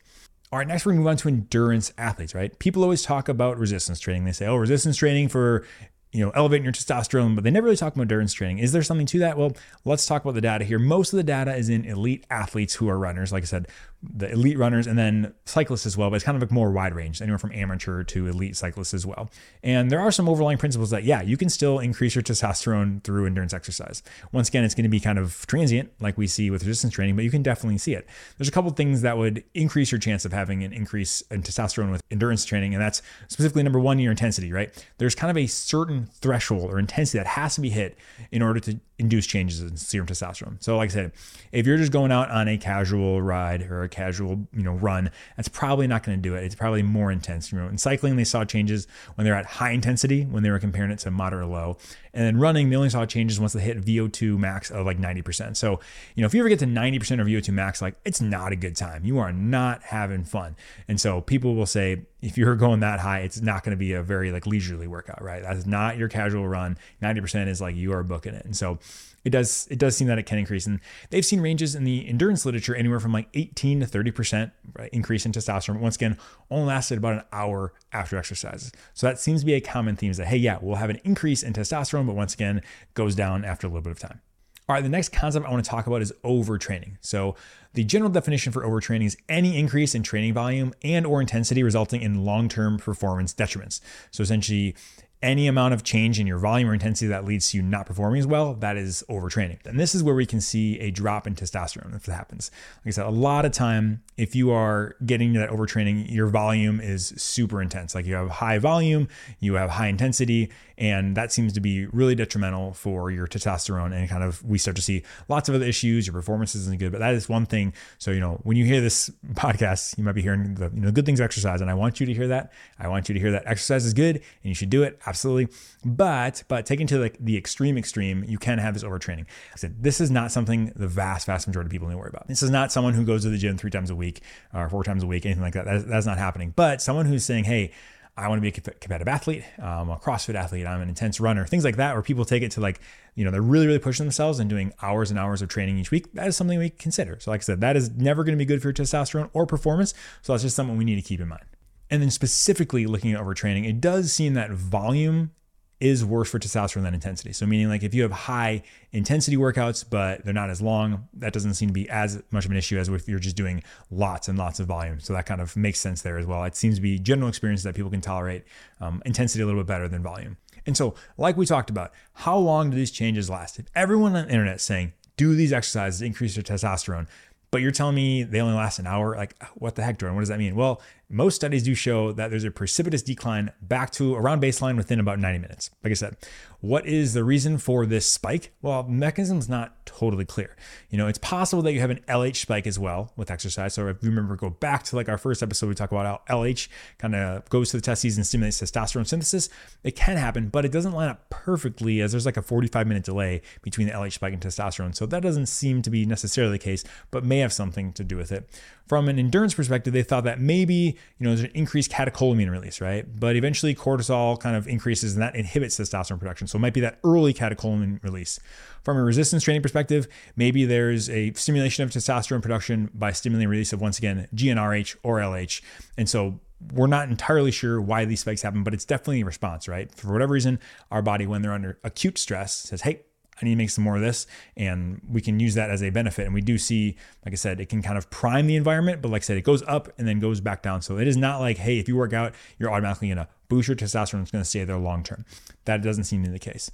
All 0.51 0.59
right, 0.59 0.67
next 0.67 0.85
we're 0.85 0.93
gonna 0.93 1.01
move 1.01 1.09
on 1.09 1.17
to 1.17 1.27
endurance 1.27 1.91
athletes, 1.97 2.33
right? 2.33 2.57
People 2.57 2.83
always 2.83 3.03
talk 3.03 3.27
about 3.27 3.57
resistance 3.57 3.99
training. 3.99 4.23
They 4.23 4.31
say, 4.31 4.47
oh, 4.47 4.55
resistance 4.55 4.95
training 4.95 5.27
for 5.27 5.65
you 6.13 6.25
know, 6.25 6.31
elevating 6.31 6.63
your 6.63 6.73
testosterone, 6.73 7.35
but 7.35 7.43
they 7.43 7.51
never 7.51 7.65
really 7.65 7.77
talk 7.77 7.93
about 7.93 8.03
endurance 8.03 8.33
training. 8.33 8.59
Is 8.59 8.71
there 8.71 8.81
something 8.81 9.05
to 9.07 9.19
that? 9.19 9.37
Well, 9.37 9.51
let's 9.83 10.05
talk 10.05 10.23
about 10.23 10.35
the 10.35 10.41
data 10.41 10.63
here. 10.63 10.79
Most 10.79 11.11
of 11.11 11.17
the 11.17 11.23
data 11.23 11.55
is 11.55 11.69
in 11.69 11.83
elite 11.83 12.25
athletes 12.29 12.75
who 12.75 12.87
are 12.87 12.97
runners. 12.97 13.31
Like 13.31 13.43
I 13.43 13.45
said, 13.45 13.67
the 14.03 14.31
elite 14.31 14.57
runners 14.57 14.85
and 14.85 14.97
then 14.97 15.33
cyclists 15.45 15.85
as 15.85 15.97
well, 15.97 16.09
but 16.09 16.17
it's 16.17 16.25
kind 16.25 16.35
of 16.35 16.41
like 16.41 16.51
more 16.51 16.71
wide 16.71 16.93
range, 16.93 17.21
anywhere 17.21 17.39
from 17.39 17.51
amateur 17.51 18.03
to 18.03 18.27
elite 18.27 18.55
cyclists 18.55 18.93
as 18.93 19.05
well. 19.05 19.29
And 19.63 19.89
there 19.89 19.99
are 19.99 20.11
some 20.11 20.29
overlying 20.29 20.59
principles 20.59 20.91
that, 20.91 21.03
yeah, 21.03 21.21
you 21.23 21.35
can 21.35 21.49
still 21.49 21.79
increase 21.79 22.13
your 22.13 22.21
testosterone 22.21 23.03
through 23.03 23.25
endurance 23.25 23.53
exercise. 23.53 24.03
Once 24.31 24.49
again, 24.49 24.63
it's 24.63 24.75
going 24.75 24.83
to 24.83 24.89
be 24.89 24.99
kind 24.99 25.17
of 25.17 25.45
transient, 25.47 25.91
like 25.99 26.17
we 26.17 26.27
see 26.27 26.51
with 26.51 26.63
resistance 26.63 26.93
training, 26.93 27.15
but 27.15 27.25
you 27.25 27.31
can 27.31 27.41
definitely 27.41 27.79
see 27.79 27.93
it. 27.93 28.07
There's 28.37 28.47
a 28.47 28.51
couple 28.51 28.69
things 28.71 29.01
that 29.01 29.17
would 29.17 29.43
increase 29.55 29.91
your 29.91 29.99
chance 29.99 30.25
of 30.25 30.31
having 30.31 30.63
an 30.63 30.73
increase 30.73 31.21
in 31.31 31.41
testosterone 31.41 31.91
with 31.91 32.01
endurance 32.11 32.45
training, 32.45 32.75
and 32.75 32.81
that's 32.81 33.01
specifically 33.27 33.63
number 33.63 33.79
one, 33.79 33.97
your 33.97 34.11
intensity, 34.11 34.51
right? 34.51 34.71
There's 34.99 35.15
kind 35.15 35.31
of 35.31 35.37
a 35.37 35.47
certain 35.47 36.05
threshold 36.05 36.71
or 36.71 36.77
intensity 36.77 37.17
that 37.17 37.27
has 37.27 37.55
to 37.55 37.61
be 37.61 37.69
hit 37.69 37.97
in 38.31 38.43
order 38.43 38.59
to 38.59 38.79
induce 38.99 39.27
changes 39.27 39.61
in 39.61 39.77
serum 39.77 40.07
testosterone. 40.07 40.61
So, 40.61 40.77
like 40.77 40.89
I 40.91 40.93
said, 40.93 41.11
if 41.51 41.65
you're 41.65 41.77
just 41.77 41.91
going 41.91 42.11
out 42.11 42.29
on 42.29 42.47
a 42.47 42.57
casual 42.57 43.21
ride 43.21 43.63
or 43.71 43.86
a 43.87 43.89
casual, 43.89 44.47
you 44.53 44.63
know, 44.63 44.73
run, 44.73 45.09
that's 45.35 45.47
probably 45.47 45.87
not 45.87 46.03
going 46.03 46.17
to 46.17 46.21
do 46.21 46.35
it. 46.35 46.43
It's 46.43 46.55
probably 46.55 46.83
more 46.83 47.11
intense. 47.11 47.51
You 47.51 47.59
know, 47.59 47.67
in 47.67 47.77
cycling, 47.77 48.15
they 48.15 48.23
saw 48.23 48.45
changes 48.45 48.87
when 49.15 49.25
they're 49.25 49.35
at 49.35 49.45
high 49.45 49.71
intensity, 49.71 50.23
when 50.23 50.43
they 50.43 50.51
were 50.51 50.59
comparing 50.59 50.91
it 50.91 50.99
to 50.99 51.11
moderate 51.11 51.37
or 51.43 51.45
low. 51.45 51.77
And 52.13 52.25
then 52.25 52.37
running, 52.37 52.69
they 52.69 52.75
only 52.75 52.89
saw 52.89 53.05
changes 53.05 53.39
once 53.39 53.53
they 53.53 53.59
hit 53.59 53.83
VO2 53.83 54.37
max 54.37 54.71
of 54.71 54.85
like 54.85 54.97
90%. 54.97 55.55
So, 55.55 55.79
you 56.15 56.21
know, 56.21 56.25
if 56.25 56.33
you 56.33 56.39
ever 56.39 56.49
get 56.49 56.59
to 56.59 56.65
90% 56.65 57.21
of 57.21 57.27
VO2 57.27 57.53
max, 57.53 57.81
like 57.81 57.95
it's 58.05 58.21
not 58.21 58.51
a 58.51 58.55
good 58.55 58.75
time. 58.75 59.05
You 59.05 59.19
are 59.19 59.31
not 59.31 59.83
having 59.83 60.23
fun. 60.23 60.55
And 60.87 60.99
so 60.99 61.21
people 61.21 61.55
will 61.55 61.65
say, 61.65 62.01
if 62.21 62.37
you're 62.37 62.55
going 62.55 62.79
that 62.79 62.99
high, 62.99 63.19
it's 63.19 63.41
not 63.41 63.63
going 63.63 63.71
to 63.71 63.79
be 63.79 63.93
a 63.93 64.01
very 64.01 64.31
like 64.31 64.47
leisurely 64.47 64.87
workout, 64.87 65.21
right? 65.21 65.43
That's 65.43 65.65
not 65.65 65.97
your 65.97 66.07
casual 66.07 66.47
run. 66.47 66.77
90% 67.01 67.47
is 67.47 67.61
like 67.61 67.75
you 67.75 67.93
are 67.93 68.03
booking 68.03 68.33
it. 68.33 68.45
And 68.45 68.57
so 68.57 68.79
it 69.27 69.31
does 69.31 69.67
it 69.69 69.77
does 69.77 69.97
seem 69.97 70.07
that 70.07 70.17
it 70.17 70.25
can 70.25 70.39
increase. 70.39 70.65
And 70.65 70.79
they've 71.09 71.25
seen 71.25 71.41
ranges 71.41 71.75
in 71.75 71.83
the 71.83 72.07
endurance 72.07 72.45
literature 72.45 72.73
anywhere 72.73 73.01
from 73.01 73.11
like 73.11 73.27
18 73.33 73.81
to 73.81 73.85
30% 73.85 74.51
increase 74.93 75.25
in 75.25 75.33
testosterone. 75.33 75.81
Once 75.81 75.97
again, 75.97 76.17
only 76.49 76.67
lasted 76.67 76.97
about 76.97 77.15
an 77.15 77.23
hour 77.33 77.73
after 77.91 78.17
exercises. 78.17 78.71
So 78.93 79.05
that 79.05 79.19
seems 79.19 79.41
to 79.41 79.45
be 79.45 79.53
a 79.53 79.59
common 79.59 79.97
theme 79.97 80.11
is 80.11 80.17
that, 80.17 80.27
hey, 80.27 80.37
yeah, 80.37 80.59
we'll 80.61 80.77
have 80.77 80.89
an 80.89 81.01
increase 81.03 81.43
in 81.43 81.51
testosterone, 81.51 82.07
but 82.07 82.15
once 82.15 82.33
again, 82.33 82.61
goes 82.93 83.15
down 83.15 83.43
after 83.43 83.67
a 83.67 83.69
little 83.69 83.81
bit 83.81 83.91
of 83.91 83.99
time. 83.99 84.21
All 84.69 84.73
right, 84.73 84.83
the 84.83 84.89
next 84.89 85.09
concept 85.09 85.45
I 85.45 85.51
want 85.51 85.63
to 85.63 85.69
talk 85.69 85.87
about 85.87 86.01
is 86.01 86.13
overtraining. 86.23 86.97
So, 87.01 87.35
the 87.73 87.83
general 87.83 88.09
definition 88.09 88.51
for 88.51 88.63
overtraining 88.63 89.05
is 89.05 89.17
any 89.29 89.59
increase 89.59 89.93
in 89.93 90.03
training 90.03 90.33
volume 90.33 90.73
and 90.83 91.05
or 91.05 91.21
intensity 91.21 91.63
resulting 91.63 92.01
in 92.01 92.25
long-term 92.25 92.79
performance 92.79 93.35
detriments. 93.35 93.81
So 94.09 94.23
essentially, 94.23 94.75
any 95.21 95.47
amount 95.47 95.73
of 95.73 95.83
change 95.83 96.19
in 96.19 96.27
your 96.27 96.37
volume 96.37 96.69
or 96.69 96.73
intensity 96.73 97.07
that 97.07 97.25
leads 97.25 97.51
to 97.51 97.57
you 97.57 97.63
not 97.63 97.85
performing 97.85 98.19
as 98.19 98.27
well, 98.27 98.53
that 98.55 98.77
is 98.77 99.03
overtraining. 99.09 99.65
And 99.65 99.79
this 99.79 99.95
is 99.95 100.03
where 100.03 100.15
we 100.15 100.25
can 100.25 100.41
see 100.41 100.79
a 100.79 100.91
drop 100.91 101.25
in 101.25 101.35
testosterone 101.35 101.95
if 101.95 102.03
that 102.03 102.13
happens. 102.13 102.51
Like 102.77 102.87
I 102.87 102.91
said, 102.91 103.05
a 103.05 103.09
lot 103.09 103.45
of 103.45 103.51
time 103.51 104.03
if 104.17 104.35
you 104.35 104.51
are 104.51 104.95
getting 105.05 105.33
to 105.33 105.39
that 105.39 105.49
overtraining, 105.51 106.11
your 106.11 106.27
volume 106.27 106.79
is 106.79 107.13
super 107.17 107.61
intense. 107.61 107.93
Like 107.93 108.05
you 108.05 108.15
have 108.15 108.29
high 108.29 108.57
volume, 108.57 109.07
you 109.39 109.53
have 109.53 109.69
high 109.69 109.87
intensity, 109.87 110.51
and 110.77 111.15
that 111.15 111.31
seems 111.31 111.53
to 111.53 111.59
be 111.59 111.85
really 111.87 112.15
detrimental 112.15 112.73
for 112.73 113.11
your 113.11 113.27
testosterone. 113.27 113.93
And 113.95 114.09
kind 114.09 114.23
of 114.23 114.43
we 114.43 114.57
start 114.57 114.75
to 114.77 114.81
see 114.81 115.03
lots 115.29 115.49
of 115.49 115.55
other 115.55 115.65
issues. 115.65 116.07
Your 116.07 116.13
performance 116.13 116.55
isn't 116.55 116.79
good, 116.79 116.91
but 116.91 116.99
that 116.99 117.13
is 117.13 117.29
one 117.29 117.45
thing. 117.45 117.73
So 117.99 118.09
you 118.11 118.19
know 118.19 118.39
when 118.43 118.57
you 118.57 118.65
hear 118.65 118.81
this 118.81 119.11
podcast, 119.33 119.97
you 119.97 120.03
might 120.03 120.15
be 120.15 120.23
hearing 120.23 120.55
the 120.55 120.71
you 120.73 120.81
know 120.81 120.91
good 120.91 121.05
things 121.05 121.21
exercise, 121.21 121.61
and 121.61 121.69
I 121.69 121.75
want 121.75 121.99
you 121.99 122.07
to 122.07 122.13
hear 122.13 122.27
that. 122.27 122.51
I 122.79 122.87
want 122.87 123.09
you 123.09 123.13
to 123.13 123.19
hear 123.19 123.31
that 123.31 123.43
exercise 123.45 123.85
is 123.85 123.93
good 123.93 124.15
and 124.15 124.23
you 124.43 124.55
should 124.55 124.71
do 124.71 124.81
it 124.81 124.99
absolutely. 125.05 125.55
But 125.85 126.43
but 126.47 126.65
taken 126.65 126.87
to 126.87 126.97
like 126.97 127.17
the 127.19 127.37
extreme 127.37 127.77
extreme, 127.77 128.23
you 128.27 128.39
can 128.39 128.57
have 128.57 128.73
this 128.73 128.83
overtraining. 128.83 129.25
I 129.53 129.57
said 129.57 129.83
this 129.83 130.01
is 130.01 130.09
not 130.09 130.31
something 130.31 130.71
the 130.75 130.87
vast 130.87 131.27
vast 131.27 131.47
majority 131.47 131.67
of 131.67 131.71
people 131.71 131.87
need 131.87 131.93
to 131.93 131.99
worry 131.99 132.09
about. 132.09 132.27
This 132.27 132.41
is 132.41 132.49
not 132.49 132.71
someone 132.71 132.95
who 132.95 133.05
goes 133.05 133.21
to 133.23 133.29
the 133.29 133.37
gym 133.37 133.57
three 133.57 133.69
times 133.69 133.91
a 133.91 133.95
week 133.95 134.06
week 134.07 134.21
or 134.53 134.69
four 134.69 134.83
times 134.83 135.03
a 135.03 135.07
week, 135.07 135.25
anything 135.25 135.43
like 135.43 135.53
that. 135.53 135.65
That's, 135.65 135.83
that's 135.85 136.05
not 136.05 136.17
happening. 136.17 136.53
But 136.55 136.81
someone 136.81 137.05
who's 137.05 137.25
saying, 137.25 137.43
hey, 137.45 137.71
I 138.19 138.27
want 138.29 138.39
to 138.39 138.41
be 138.41 138.47
a 138.47 138.51
competitive 138.51 139.07
athlete, 139.07 139.43
I'm 139.61 139.91
a 139.91 139.97
CrossFit 139.97 140.33
athlete, 140.33 140.65
I'm 140.65 140.81
an 140.81 140.89
intense 140.89 141.19
runner, 141.19 141.45
things 141.45 141.63
like 141.63 141.75
that, 141.75 141.93
where 141.93 142.01
people 142.01 142.25
take 142.25 142.41
it 142.41 142.49
to 142.51 142.61
like, 142.61 142.79
you 143.13 143.23
know, 143.23 143.29
they're 143.29 143.43
really, 143.43 143.67
really 143.67 143.79
pushing 143.79 144.07
themselves 144.07 144.39
and 144.39 144.49
doing 144.49 144.73
hours 144.81 145.11
and 145.11 145.19
hours 145.19 145.43
of 145.43 145.49
training 145.49 145.77
each 145.77 145.91
week. 145.91 146.11
That 146.13 146.27
is 146.27 146.35
something 146.35 146.57
we 146.57 146.71
consider. 146.71 147.19
So, 147.19 147.29
like 147.29 147.41
I 147.41 147.43
said, 147.43 147.61
that 147.61 147.75
is 147.75 147.91
never 147.91 148.23
going 148.23 148.33
to 148.33 148.37
be 148.37 148.45
good 148.45 148.59
for 148.59 148.69
your 148.69 148.73
testosterone 148.73 149.29
or 149.33 149.45
performance. 149.45 149.93
So, 150.23 150.33
that's 150.33 150.41
just 150.41 150.55
something 150.55 150.77
we 150.77 150.85
need 150.85 150.95
to 150.95 151.03
keep 151.03 151.19
in 151.19 151.27
mind. 151.27 151.45
And 151.91 152.01
then 152.01 152.09
specifically 152.09 152.87
looking 152.87 153.13
at 153.13 153.21
overtraining, 153.21 153.69
it 153.69 153.79
does 153.79 154.11
seem 154.11 154.33
that 154.33 154.49
volume 154.51 155.31
is 155.79 156.03
worse 156.03 156.29
for 156.29 156.39
testosterone 156.39 156.83
than 156.83 156.93
intensity. 156.93 157.31
So 157.31 157.45
meaning 157.45 157.69
like 157.69 157.83
if 157.83 157.93
you 157.93 158.01
have 158.01 158.11
high 158.11 158.63
intensity 158.91 159.37
workouts, 159.37 159.85
but 159.87 160.25
they're 160.25 160.33
not 160.33 160.49
as 160.49 160.61
long, 160.61 161.07
that 161.13 161.33
doesn't 161.33 161.53
seem 161.53 161.69
to 161.69 161.73
be 161.73 161.87
as 161.89 162.21
much 162.31 162.45
of 162.45 162.51
an 162.51 162.57
issue 162.57 162.79
as 162.79 162.89
if 162.89 163.07
you're 163.07 163.19
just 163.19 163.35
doing 163.35 163.63
lots 163.91 164.27
and 164.27 164.37
lots 164.39 164.59
of 164.59 164.65
volume. 164.67 164.99
So 164.99 165.13
that 165.13 165.27
kind 165.27 165.39
of 165.39 165.55
makes 165.55 165.79
sense 165.79 166.01
there 166.01 166.17
as 166.17 166.25
well. 166.25 166.43
It 166.45 166.55
seems 166.55 166.75
to 166.75 166.81
be 166.81 166.97
general 166.97 167.29
experience 167.29 167.61
that 167.63 167.75
people 167.75 167.91
can 167.91 168.01
tolerate 168.01 168.43
um, 168.81 169.03
intensity 169.05 169.43
a 169.43 169.45
little 169.45 169.61
bit 169.61 169.67
better 169.67 169.87
than 169.87 170.01
volume. 170.01 170.37
And 170.65 170.75
so, 170.75 170.95
like 171.17 171.37
we 171.37 171.45
talked 171.45 171.69
about, 171.69 171.93
how 172.13 172.37
long 172.37 172.71
do 172.71 172.75
these 172.75 172.91
changes 172.91 173.29
last? 173.29 173.57
If 173.57 173.67
everyone 173.73 174.15
on 174.15 174.25
the 174.25 174.31
internet 174.31 174.57
is 174.57 174.63
saying, 174.63 174.93
do 175.15 175.33
these 175.33 175.53
exercises, 175.53 176.01
increase 176.01 176.35
your 176.35 176.43
testosterone, 176.43 177.07
but 177.51 177.61
you're 177.61 177.71
telling 177.71 177.95
me 177.95 178.23
they 178.23 178.41
only 178.41 178.55
last 178.55 178.77
an 178.77 178.85
hour? 178.85 179.15
Like, 179.15 179.41
what 179.55 179.75
the 179.75 179.83
heck, 179.83 179.97
Jordan? 179.97 180.15
What 180.15 180.21
does 180.21 180.29
that 180.29 180.39
mean? 180.39 180.55
Well, 180.55 180.81
most 181.09 181.35
studies 181.35 181.63
do 181.63 181.73
show 181.73 182.11
that 182.11 182.29
there's 182.29 182.43
a 182.43 182.51
precipitous 182.51 183.01
decline 183.01 183.51
back 183.61 183.91
to 183.91 184.15
around 184.15 184.41
baseline 184.41 184.75
within 184.75 184.99
about 184.99 185.19
90 185.19 185.39
minutes. 185.39 185.69
Like 185.83 185.91
I 185.91 185.93
said, 185.93 186.17
what 186.59 186.87
is 186.87 187.13
the 187.13 187.23
reason 187.23 187.59
for 187.59 187.85
this 187.85 188.05
spike? 188.05 188.51
Well, 188.61 188.83
mechanism's 188.83 189.47
not 189.47 189.85
totally 189.85 190.25
clear. 190.25 190.55
You 190.89 190.97
know, 190.97 191.07
it's 191.07 191.19
possible 191.19 191.61
that 191.63 191.73
you 191.73 191.79
have 191.79 191.91
an 191.91 192.01
LH 192.09 192.37
spike 192.37 192.65
as 192.65 192.79
well 192.79 193.13
with 193.15 193.29
exercise. 193.29 193.75
So 193.75 193.87
if 193.87 194.01
you 194.01 194.09
remember, 194.09 194.35
go 194.35 194.49
back 194.49 194.83
to 194.85 194.95
like 194.95 195.07
our 195.07 195.17
first 195.17 195.43
episode, 195.43 195.67
we 195.67 195.75
talk 195.75 195.91
about 195.91 196.05
how 196.27 196.35
LH 196.35 196.67
kind 196.97 197.15
of 197.15 197.47
goes 197.49 197.71
to 197.71 197.77
the 197.77 197.81
testes 197.81 198.17
and 198.17 198.25
stimulates 198.25 198.59
testosterone 198.59 199.07
synthesis. 199.07 199.49
It 199.83 199.95
can 199.95 200.17
happen, 200.17 200.49
but 200.49 200.65
it 200.65 200.71
doesn't 200.71 200.93
line 200.93 201.09
up 201.09 201.29
perfectly 201.29 202.01
as 202.01 202.11
there's 202.11 202.25
like 202.25 202.37
a 202.37 202.41
45 202.41 202.87
minute 202.87 203.03
delay 203.03 203.41
between 203.61 203.87
the 203.87 203.93
LH 203.93 204.13
spike 204.13 204.33
and 204.33 204.41
testosterone. 204.41 204.95
So 204.95 205.05
that 205.05 205.21
doesn't 205.21 205.45
seem 205.45 205.83
to 205.83 205.89
be 205.89 206.05
necessarily 206.05 206.53
the 206.53 206.63
case, 206.63 206.83
but 207.11 207.23
may 207.23 207.37
have 207.39 207.53
something 207.53 207.93
to 207.93 208.03
do 208.03 208.17
with 208.17 208.31
it. 208.31 208.49
From 208.87 209.09
an 209.09 209.19
endurance 209.19 209.53
perspective, 209.53 209.93
they 209.93 210.03
thought 210.03 210.23
that 210.23 210.39
maybe 210.39 210.97
you 211.17 211.23
know, 211.23 211.31
there's 211.31 211.41
an 211.41 211.51
increased 211.53 211.91
catecholamine 211.91 212.49
release, 212.49 212.79
right? 212.79 213.05
But 213.19 213.35
eventually 213.35 213.75
cortisol 213.75 214.39
kind 214.39 214.55
of 214.55 214.67
increases 214.67 215.13
and 215.13 215.21
that 215.21 215.35
inhibits 215.35 215.77
testosterone 215.77 216.19
production. 216.19 216.47
So 216.47 216.57
it 216.57 216.61
might 216.61 216.73
be 216.73 216.81
that 216.81 216.99
early 217.03 217.33
catecholamine 217.33 218.01
release. 218.03 218.39
From 218.83 218.97
a 218.97 219.03
resistance 219.03 219.43
training 219.43 219.61
perspective, 219.61 220.07
maybe 220.35 220.65
there's 220.65 221.09
a 221.09 221.33
stimulation 221.33 221.83
of 221.83 221.91
testosterone 221.91 222.41
production 222.41 222.89
by 222.93 223.11
stimulating 223.11 223.49
release 223.49 223.73
of 223.73 223.81
once 223.81 223.97
again 223.97 224.27
GnRH 224.33 224.95
or 225.03 225.17
LH. 225.17 225.61
And 225.97 226.09
so 226.09 226.39
we're 226.73 226.87
not 226.87 227.09
entirely 227.09 227.51
sure 227.51 227.79
why 227.81 228.05
these 228.05 228.21
spikes 228.21 228.41
happen, 228.41 228.63
but 228.63 228.73
it's 228.73 228.85
definitely 228.85 229.21
a 229.21 229.25
response, 229.25 229.67
right? 229.67 229.93
For 229.93 230.11
whatever 230.11 230.33
reason, 230.33 230.59
our 230.91 231.01
body, 231.01 231.27
when 231.27 231.41
they're 231.41 231.51
under 231.51 231.77
acute 231.83 232.17
stress, 232.17 232.55
says, 232.55 232.81
hey, 232.81 233.01
I 233.41 233.45
need 233.45 233.51
to 233.51 233.57
make 233.57 233.69
some 233.69 233.83
more 233.83 233.95
of 233.95 234.01
this. 234.01 234.27
And 234.55 235.01
we 235.09 235.21
can 235.21 235.39
use 235.39 235.53
that 235.55 235.69
as 235.69 235.83
a 235.83 235.89
benefit. 235.89 236.25
And 236.25 236.33
we 236.33 236.41
do 236.41 236.57
see, 236.57 236.95
like 237.25 237.33
I 237.33 237.37
said, 237.37 237.59
it 237.59 237.69
can 237.69 237.81
kind 237.81 237.97
of 237.97 238.09
prime 238.09 238.47
the 238.47 238.55
environment, 238.55 239.01
but 239.01 239.09
like 239.09 239.21
I 239.21 239.25
said, 239.25 239.37
it 239.37 239.43
goes 239.43 239.63
up 239.63 239.89
and 239.97 240.07
then 240.07 240.19
goes 240.19 240.41
back 240.41 240.63
down. 240.63 240.81
So 240.81 240.97
it 240.97 241.07
is 241.07 241.17
not 241.17 241.39
like, 241.39 241.57
hey, 241.57 241.77
if 241.77 241.87
you 241.87 241.95
work 241.95 242.13
out, 242.13 242.33
you're 242.57 242.71
automatically 242.71 243.09
going 243.09 243.17
to 243.17 243.27
boost 243.49 243.67
your 243.67 243.77
testosterone. 243.77 244.21
It's 244.21 244.31
going 244.31 244.43
to 244.43 244.49
stay 244.49 244.63
there 244.63 244.77
long 244.77 245.03
term. 245.03 245.25
That 245.65 245.81
doesn't 245.81 246.05
seem 246.05 246.23
to 246.23 246.29
be 246.29 246.33
the 246.33 246.39
case. 246.39 246.71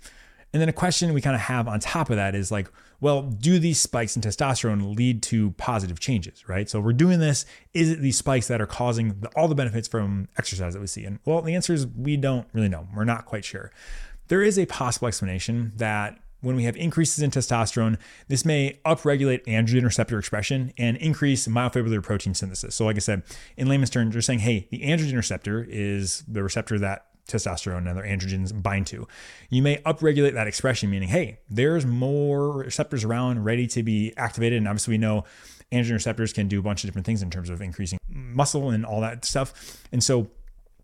And 0.54 0.62
then 0.62 0.70
a 0.70 0.74
question 0.74 1.14
we 1.14 1.22
kind 1.22 1.36
of 1.36 1.42
have 1.42 1.68
on 1.68 1.80
top 1.80 2.12
of 2.12 2.16
that 2.16 2.36
is 2.36 2.52
like, 2.52 2.70
well, 3.02 3.24
do 3.24 3.58
these 3.58 3.82
spikes 3.82 4.16
in 4.16 4.22
testosterone 4.22 4.96
lead 4.96 5.24
to 5.24 5.52
positive 5.52 6.00
changes, 6.00 6.48
right? 6.48 6.70
So 6.70 6.80
we're 6.80 6.94
doing 6.94 7.20
this. 7.20 7.46
Is 7.74 7.90
it 7.90 8.02
these 8.02 8.18
spikes 8.20 8.48
that 8.48 8.62
are 8.62 8.68
causing 8.68 9.20
the, 9.20 9.30
all 9.30 9.48
the 9.48 9.56
benefits 9.56 9.88
from 9.88 10.28
exercise 10.38 10.74
that 10.74 10.80
we 10.80 10.88
see? 10.88 11.06
And 11.06 11.18
well, 11.26 11.42
the 11.42 11.56
answer 11.56 11.74
is 11.74 11.88
we 11.88 12.18
don't 12.18 12.48
really 12.54 12.70
know. 12.70 12.88
We're 12.96 13.04
not 13.04 13.26
quite 13.26 13.44
sure. 13.44 13.72
There 14.28 14.44
is 14.44 14.60
a 14.60 14.68
possible 14.68 15.08
explanation 15.08 15.74
that 15.78 16.20
when 16.44 16.58
we 16.58 16.66
have 16.66 16.76
increases 16.76 17.24
in 17.24 17.32
testosterone, 17.32 17.98
this 18.28 18.46
may 18.46 18.78
upregulate 18.86 19.44
androgen 19.46 19.84
receptor 19.84 20.20
expression 20.20 20.74
and 20.78 20.98
increase 20.98 21.48
myofibrillar 21.48 22.04
protein 22.04 22.34
synthesis. 22.34 22.76
So, 22.76 22.86
like 22.86 22.98
I 22.98 23.00
said, 23.00 23.24
in 23.58 23.68
layman's 23.68 23.90
terms, 23.90 24.14
they're 24.14 24.22
saying, 24.22 24.40
hey, 24.40 24.68
the 24.70 24.82
androgen 24.82 25.16
receptor 25.16 25.66
is 25.68 26.24
the 26.28 26.44
receptor 26.44 26.78
that 26.80 27.08
testosterone 27.28 27.78
and 27.78 27.88
other 27.88 28.04
androgens 28.04 28.62
bind 28.62 28.86
to. 28.88 29.08
You 29.50 29.62
may 29.62 29.78
upregulate 29.78 30.34
that 30.34 30.48
expression, 30.48 30.90
meaning, 30.90 31.08
hey, 31.08 31.40
there's 31.50 31.86
more 31.86 32.52
receptors 32.52 33.06
around 33.06 33.46
ready 33.46 33.66
to 33.68 33.82
be 33.82 34.14
activated. 34.18 34.58
And 34.58 34.68
obviously, 34.68 34.96
we 34.96 34.98
know 34.98 35.24
androgen 35.72 35.94
receptors 35.94 36.34
can 36.34 36.50
do 36.50 36.60
a 36.60 36.62
bunch 36.62 36.84
of 36.84 36.90
different 36.90 37.06
things 37.06 37.22
in 37.22 37.32
terms 37.32 37.50
of 37.50 37.62
increasing 37.62 38.00
muscle 38.10 38.70
and 38.70 38.86
all 38.86 39.00
that 39.00 39.24
stuff. 39.24 39.82
And 39.94 40.04
so, 40.04 40.30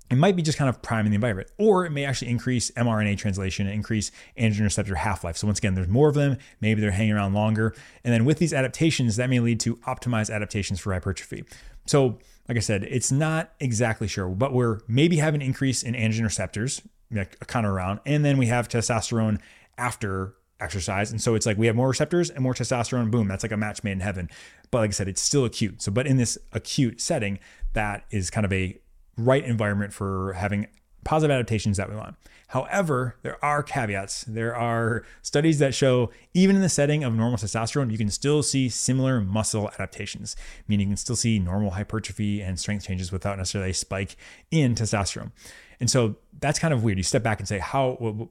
it 0.10 0.18
might 0.18 0.36
be 0.36 0.42
just 0.42 0.58
kind 0.58 0.70
of 0.70 0.82
priming 0.82 1.12
the 1.12 1.16
environment, 1.16 1.52
or 1.58 1.86
it 1.86 1.92
may 1.92 2.06
actually 2.06 2.30
increase 2.30 2.72
mRNA 2.72 3.18
translation 3.18 3.68
and 3.68 3.76
increase 3.76 4.12
androgen 4.38 4.64
receptor 4.64 4.96
half 4.96 5.24
life. 5.24 5.38
So, 5.38 5.48
once 5.48 5.60
again, 5.60 5.76
there's 5.76 5.88
more 5.88 6.10
of 6.10 6.16
them, 6.16 6.38
maybe 6.62 6.82
they're 6.82 6.92
hanging 6.92 7.14
around 7.14 7.34
longer. 7.34 7.76
And 8.04 8.14
then 8.14 8.26
with 8.26 8.40
these 8.40 8.54
adaptations, 8.54 9.16
that 9.18 9.30
may 9.30 9.40
lead 9.40 9.60
to 9.62 9.76
optimized 9.78 10.34
adaptations 10.34 10.80
for 10.80 10.94
hypertrophy. 10.94 11.44
So, 11.86 12.20
like 12.48 12.58
I 12.58 12.62
said, 12.62 12.84
it's 12.84 13.12
not 13.12 13.54
exactly 13.60 14.08
sure, 14.08 14.28
but 14.30 14.54
we're 14.54 14.80
maybe 14.88 15.18
having 15.18 15.42
an 15.42 15.48
increase 15.48 15.84
in 15.84 15.94
androgen 15.94 16.24
receptors, 16.24 16.82
like 17.12 17.40
kind 17.48 17.66
of 17.66 17.72
around, 17.72 18.00
and 18.06 18.26
then 18.26 18.38
we 18.38 18.48
have 18.48 18.68
testosterone 18.68 19.40
after 19.78 20.36
exercise. 20.60 21.12
And 21.12 21.22
so 21.22 21.36
it's 21.36 21.46
like 21.46 21.58
we 21.58 21.68
have 21.68 21.76
more 21.76 21.88
receptors 21.88 22.30
and 22.30 22.42
more 22.42 22.54
testosterone, 22.54 23.12
boom, 23.12 23.28
that's 23.28 23.44
like 23.44 23.52
a 23.52 23.58
match 23.58 23.84
made 23.84 23.94
in 23.94 24.00
heaven. 24.02 24.30
But 24.72 24.80
like 24.80 24.90
I 24.90 24.92
said, 24.92 25.08
it's 25.08 25.22
still 25.22 25.46
acute. 25.46 25.82
So, 25.82 25.92
but 25.92 26.06
in 26.06 26.18
this 26.18 26.38
acute 26.52 27.00
setting, 27.02 27.40
that 27.74 28.06
is 28.12 28.30
kind 28.30 28.46
of 28.46 28.54
a 28.54 28.80
right 29.20 29.44
environment 29.44 29.94
for 29.94 30.34
having 30.34 30.68
positive 31.04 31.34
adaptations 31.34 31.78
that 31.78 31.90
we 31.90 31.96
want. 31.96 32.16
However, 32.48 33.16
there 33.22 33.44
are 33.46 33.62
caveats. 33.62 34.24
There 34.24 34.56
are 34.56 35.04
studies 35.22 35.60
that 35.60 35.76
show 35.76 36.10
even 36.34 36.56
in 36.56 36.62
the 36.64 36.70
setting 36.70 37.04
of 37.04 37.14
normal 37.14 37.38
testosterone, 37.38 37.92
you 37.92 37.98
can 37.98 38.10
still 38.10 38.42
see 38.42 38.70
similar 38.70 39.22
muscle 39.22 39.70
adaptations, 39.70 40.36
meaning 40.68 40.88
you 40.88 40.92
can 40.92 40.98
still 40.98 41.16
see 41.16 41.38
normal 41.38 41.72
hypertrophy 41.72 42.42
and 42.42 42.60
strength 42.60 42.88
changes 42.88 43.12
without 43.12 43.38
necessarily 43.38 43.70
a 43.70 43.74
spike 43.74 44.16
in 44.50 44.74
testosterone. 44.74 45.32
And 45.80 45.90
so 45.92 46.16
that's 46.40 46.58
kind 46.58 46.74
of 46.74 46.84
weird. 46.84 46.98
You 46.98 47.04
step 47.04 47.22
back 47.22 47.40
and 47.40 47.48
say, 47.48 47.60
how, 47.60 48.30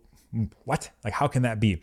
what? 0.65 0.91
Like, 1.05 1.15
how 1.15 1.29
can 1.29 1.43
that 1.43 1.61
be? 1.61 1.77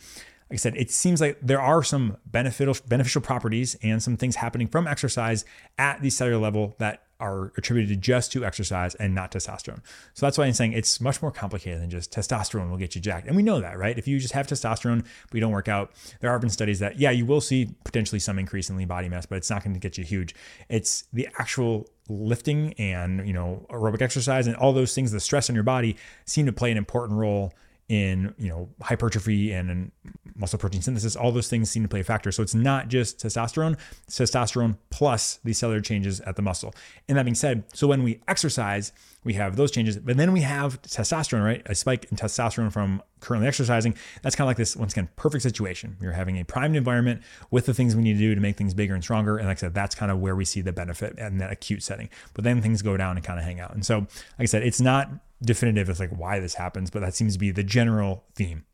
Like 0.49 0.53
I 0.53 0.55
said, 0.57 0.75
it 0.75 0.91
seems 0.91 1.21
like 1.21 1.39
there 1.41 1.61
are 1.61 1.83
some 1.83 2.17
beneficial 2.25 2.75
beneficial 2.87 3.21
properties 3.21 3.75
and 3.81 4.03
some 4.03 4.15
things 4.15 4.35
happening 4.35 4.67
from 4.67 4.87
exercise 4.87 5.43
at 5.79 6.01
the 6.01 6.11
cellular 6.11 6.37
level 6.37 6.75
that 6.77 7.04
are 7.25 7.51
attributed 7.57 8.01
just 8.01 8.31
to 8.33 8.45
exercise 8.45 8.93
and 8.95 9.15
not 9.15 9.31
testosterone. 9.31 9.81
So 10.13 10.25
that's 10.25 10.37
why 10.37 10.45
I'm 10.45 10.53
saying 10.53 10.73
it's 10.73 11.01
much 11.01 11.21
more 11.21 11.31
complicated 11.31 11.81
than 11.81 11.89
just 11.89 12.13
testosterone 12.13 12.69
will 12.69 12.77
get 12.77 12.93
you 12.93 13.01
jacked. 13.01 13.25
And 13.25 13.35
we 13.35 13.41
know 13.41 13.59
that, 13.61 13.77
right? 13.77 13.97
If 13.97 14.07
you 14.07 14.19
just 14.19 14.33
have 14.33 14.45
testosterone, 14.47 15.01
but 15.01 15.33
you 15.33 15.41
don't 15.41 15.51
work 15.51 15.67
out, 15.67 15.91
there 16.19 16.31
have 16.31 16.41
been 16.41 16.49
studies 16.49 16.79
that, 16.79 16.99
yeah, 16.99 17.11
you 17.11 17.25
will 17.25 17.41
see 17.41 17.69
potentially 17.83 18.19
some 18.19 18.37
increase 18.37 18.69
in 18.69 18.77
lean 18.77 18.87
body 18.87 19.09
mass, 19.09 19.25
but 19.25 19.37
it's 19.37 19.49
not 19.49 19.63
going 19.63 19.73
to 19.73 19.79
get 19.79 19.97
you 19.97 20.03
huge. 20.03 20.35
It's 20.69 21.05
the 21.11 21.27
actual 21.39 21.89
lifting 22.07 22.73
and, 22.73 23.27
you 23.27 23.33
know, 23.33 23.65
aerobic 23.71 24.01
exercise 24.01 24.45
and 24.45 24.55
all 24.55 24.73
those 24.73 24.93
things, 24.93 25.11
the 25.11 25.19
stress 25.19 25.49
on 25.49 25.55
your 25.55 25.63
body 25.63 25.95
seem 26.25 26.45
to 26.45 26.53
play 26.53 26.71
an 26.71 26.77
important 26.77 27.17
role 27.19 27.53
in 27.87 28.33
you 28.39 28.49
know 28.49 28.67
hypertrophy 28.81 29.51
and, 29.51 29.69
and, 29.69 29.91
muscle 30.37 30.59
protein 30.59 30.81
synthesis 30.81 31.15
all 31.15 31.31
those 31.31 31.47
things 31.47 31.69
seem 31.69 31.81
to 31.81 31.87
play 31.87 32.01
a 32.01 32.03
factor. 32.03 32.29
So 32.29 32.43
it's 32.43 32.55
not 32.55 32.89
just 32.89 33.19
testosterone 33.19 33.77
it's 34.05 34.19
testosterone 34.19 34.77
plus 34.89 35.39
these 35.45 35.57
cellular 35.57 35.79
changes 35.79 36.19
at 36.21 36.35
the 36.35 36.41
muscle. 36.41 36.73
And 37.07 37.17
that 37.17 37.23
being 37.23 37.35
said 37.35 37.63
so 37.73 37.87
when 37.87 38.03
we 38.03 38.21
exercise 38.27 38.91
we 39.23 39.33
have 39.35 39.55
those 39.55 39.71
changes 39.71 39.97
but 39.97 40.17
then 40.17 40.33
we 40.33 40.41
have 40.41 40.81
testosterone 40.81 41.45
right? 41.45 41.61
A 41.67 41.75
spike 41.75 42.07
in 42.11 42.17
testosterone 42.17 42.69
from 42.73 43.01
currently 43.21 43.47
exercising. 43.47 43.95
That's 44.23 44.35
kind 44.35 44.45
of 44.45 44.49
like 44.49 44.57
this 44.57 44.75
once 44.75 44.91
again 44.91 45.07
perfect 45.15 45.43
situation. 45.43 45.95
You're 46.01 46.11
having 46.11 46.37
a 46.37 46.43
primed 46.43 46.75
environment 46.75 47.21
with 47.49 47.65
the 47.65 47.73
things 47.73 47.95
we 47.95 48.03
need 48.03 48.13
to 48.13 48.19
do 48.19 48.35
to 48.35 48.41
make 48.41 48.57
things 48.57 48.73
bigger 48.73 48.93
and 48.93 49.03
stronger. 49.03 49.37
And 49.37 49.47
like 49.47 49.59
i 49.59 49.61
said 49.61 49.73
that's 49.73 49.95
kind 49.95 50.11
of 50.11 50.19
where 50.19 50.35
we 50.35 50.43
see 50.43 50.59
the 50.59 50.73
benefit 50.73 51.17
in 51.17 51.37
that 51.37 51.51
acute 51.51 51.81
setting. 51.81 52.09
But 52.33 52.43
then 52.43 52.61
things 52.61 52.81
go 52.81 52.97
down 52.97 53.15
and 53.15 53.25
kind 53.25 53.39
of 53.39 53.45
hang 53.45 53.61
out. 53.61 53.73
And 53.73 53.85
so 53.85 53.99
like 53.99 54.09
i 54.39 54.45
said 54.45 54.63
it's 54.63 54.81
not 54.81 55.09
definitive 55.41 55.89
as 55.89 55.99
like 55.99 56.11
why 56.11 56.39
this 56.39 56.55
happens, 56.55 56.89
but 56.89 57.01
that 57.01 57.15
seems 57.15 57.33
to 57.33 57.39
be 57.39 57.51
the 57.51 57.63
general 57.63 58.25
theme. 58.35 58.65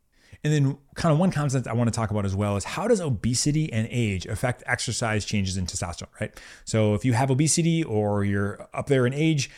And 0.44 0.52
then, 0.52 0.78
kind 0.96 1.12
of 1.12 1.18
one 1.18 1.30
concept 1.30 1.68
I 1.68 1.72
want 1.72 1.92
to 1.92 1.94
talk 1.94 2.10
about 2.10 2.24
as 2.24 2.34
well 2.34 2.56
is 2.56 2.64
how 2.64 2.88
does 2.88 3.00
obesity 3.00 3.72
and 3.72 3.86
age 3.90 4.26
affect 4.26 4.64
exercise 4.66 5.24
changes 5.24 5.56
in 5.56 5.66
testosterone, 5.66 6.08
right? 6.20 6.40
So, 6.64 6.94
if 6.94 7.04
you 7.04 7.12
have 7.12 7.30
obesity 7.30 7.84
or 7.84 8.24
you're 8.24 8.68
up 8.74 8.86
there 8.86 9.06
in 9.06 9.14
age, 9.14 9.50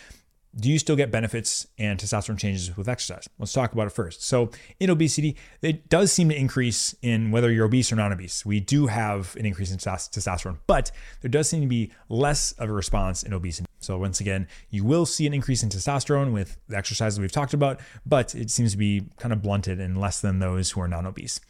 do 0.56 0.70
you 0.70 0.78
still 0.78 0.96
get 0.96 1.10
benefits 1.10 1.66
and 1.78 1.98
testosterone 1.98 2.38
changes 2.38 2.76
with 2.76 2.88
exercise? 2.88 3.28
Let's 3.38 3.52
talk 3.52 3.72
about 3.72 3.86
it 3.86 3.90
first. 3.90 4.22
So, 4.22 4.50
in 4.78 4.90
obesity, 4.90 5.36
it 5.62 5.88
does 5.88 6.12
seem 6.12 6.28
to 6.28 6.36
increase 6.36 6.94
in 7.02 7.30
whether 7.30 7.50
you're 7.50 7.66
obese 7.66 7.92
or 7.92 7.96
non 7.96 8.12
obese. 8.12 8.46
We 8.46 8.60
do 8.60 8.86
have 8.86 9.34
an 9.36 9.46
increase 9.46 9.70
in 9.72 9.78
testosterone, 9.78 10.58
but 10.66 10.90
there 11.22 11.30
does 11.30 11.48
seem 11.48 11.60
to 11.62 11.66
be 11.66 11.92
less 12.08 12.52
of 12.52 12.68
a 12.68 12.72
response 12.72 13.22
in 13.22 13.32
obesity. 13.32 13.66
So, 13.80 13.98
once 13.98 14.20
again, 14.20 14.46
you 14.70 14.84
will 14.84 15.06
see 15.06 15.26
an 15.26 15.34
increase 15.34 15.62
in 15.62 15.68
testosterone 15.68 16.32
with 16.32 16.56
the 16.68 16.76
exercises 16.76 17.18
we've 17.18 17.32
talked 17.32 17.54
about, 17.54 17.80
but 18.06 18.34
it 18.34 18.50
seems 18.50 18.72
to 18.72 18.78
be 18.78 19.02
kind 19.18 19.32
of 19.32 19.42
blunted 19.42 19.80
and 19.80 20.00
less 20.00 20.20
than 20.20 20.38
those 20.38 20.70
who 20.70 20.80
are 20.80 20.88
non 20.88 21.06
obese. 21.06 21.40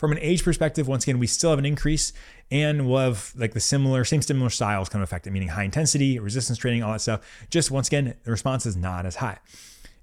From 0.00 0.12
an 0.12 0.18
age 0.22 0.44
perspective, 0.44 0.88
once 0.88 1.04
again, 1.04 1.18
we 1.18 1.26
still 1.26 1.50
have 1.50 1.58
an 1.58 1.66
increase 1.66 2.14
and 2.50 2.88
we'll 2.88 3.00
have 3.00 3.34
like 3.36 3.52
the 3.52 3.60
similar, 3.60 4.02
same 4.02 4.22
similar 4.22 4.48
styles 4.48 4.88
kind 4.88 5.02
of 5.02 5.06
affected, 5.06 5.30
meaning 5.30 5.48
high 5.48 5.64
intensity, 5.64 6.18
resistance 6.18 6.56
training, 6.56 6.82
all 6.82 6.92
that 6.92 7.02
stuff. 7.02 7.20
Just 7.50 7.70
once 7.70 7.88
again, 7.88 8.14
the 8.24 8.30
response 8.30 8.64
is 8.64 8.78
not 8.78 9.04
as 9.04 9.16
high. 9.16 9.36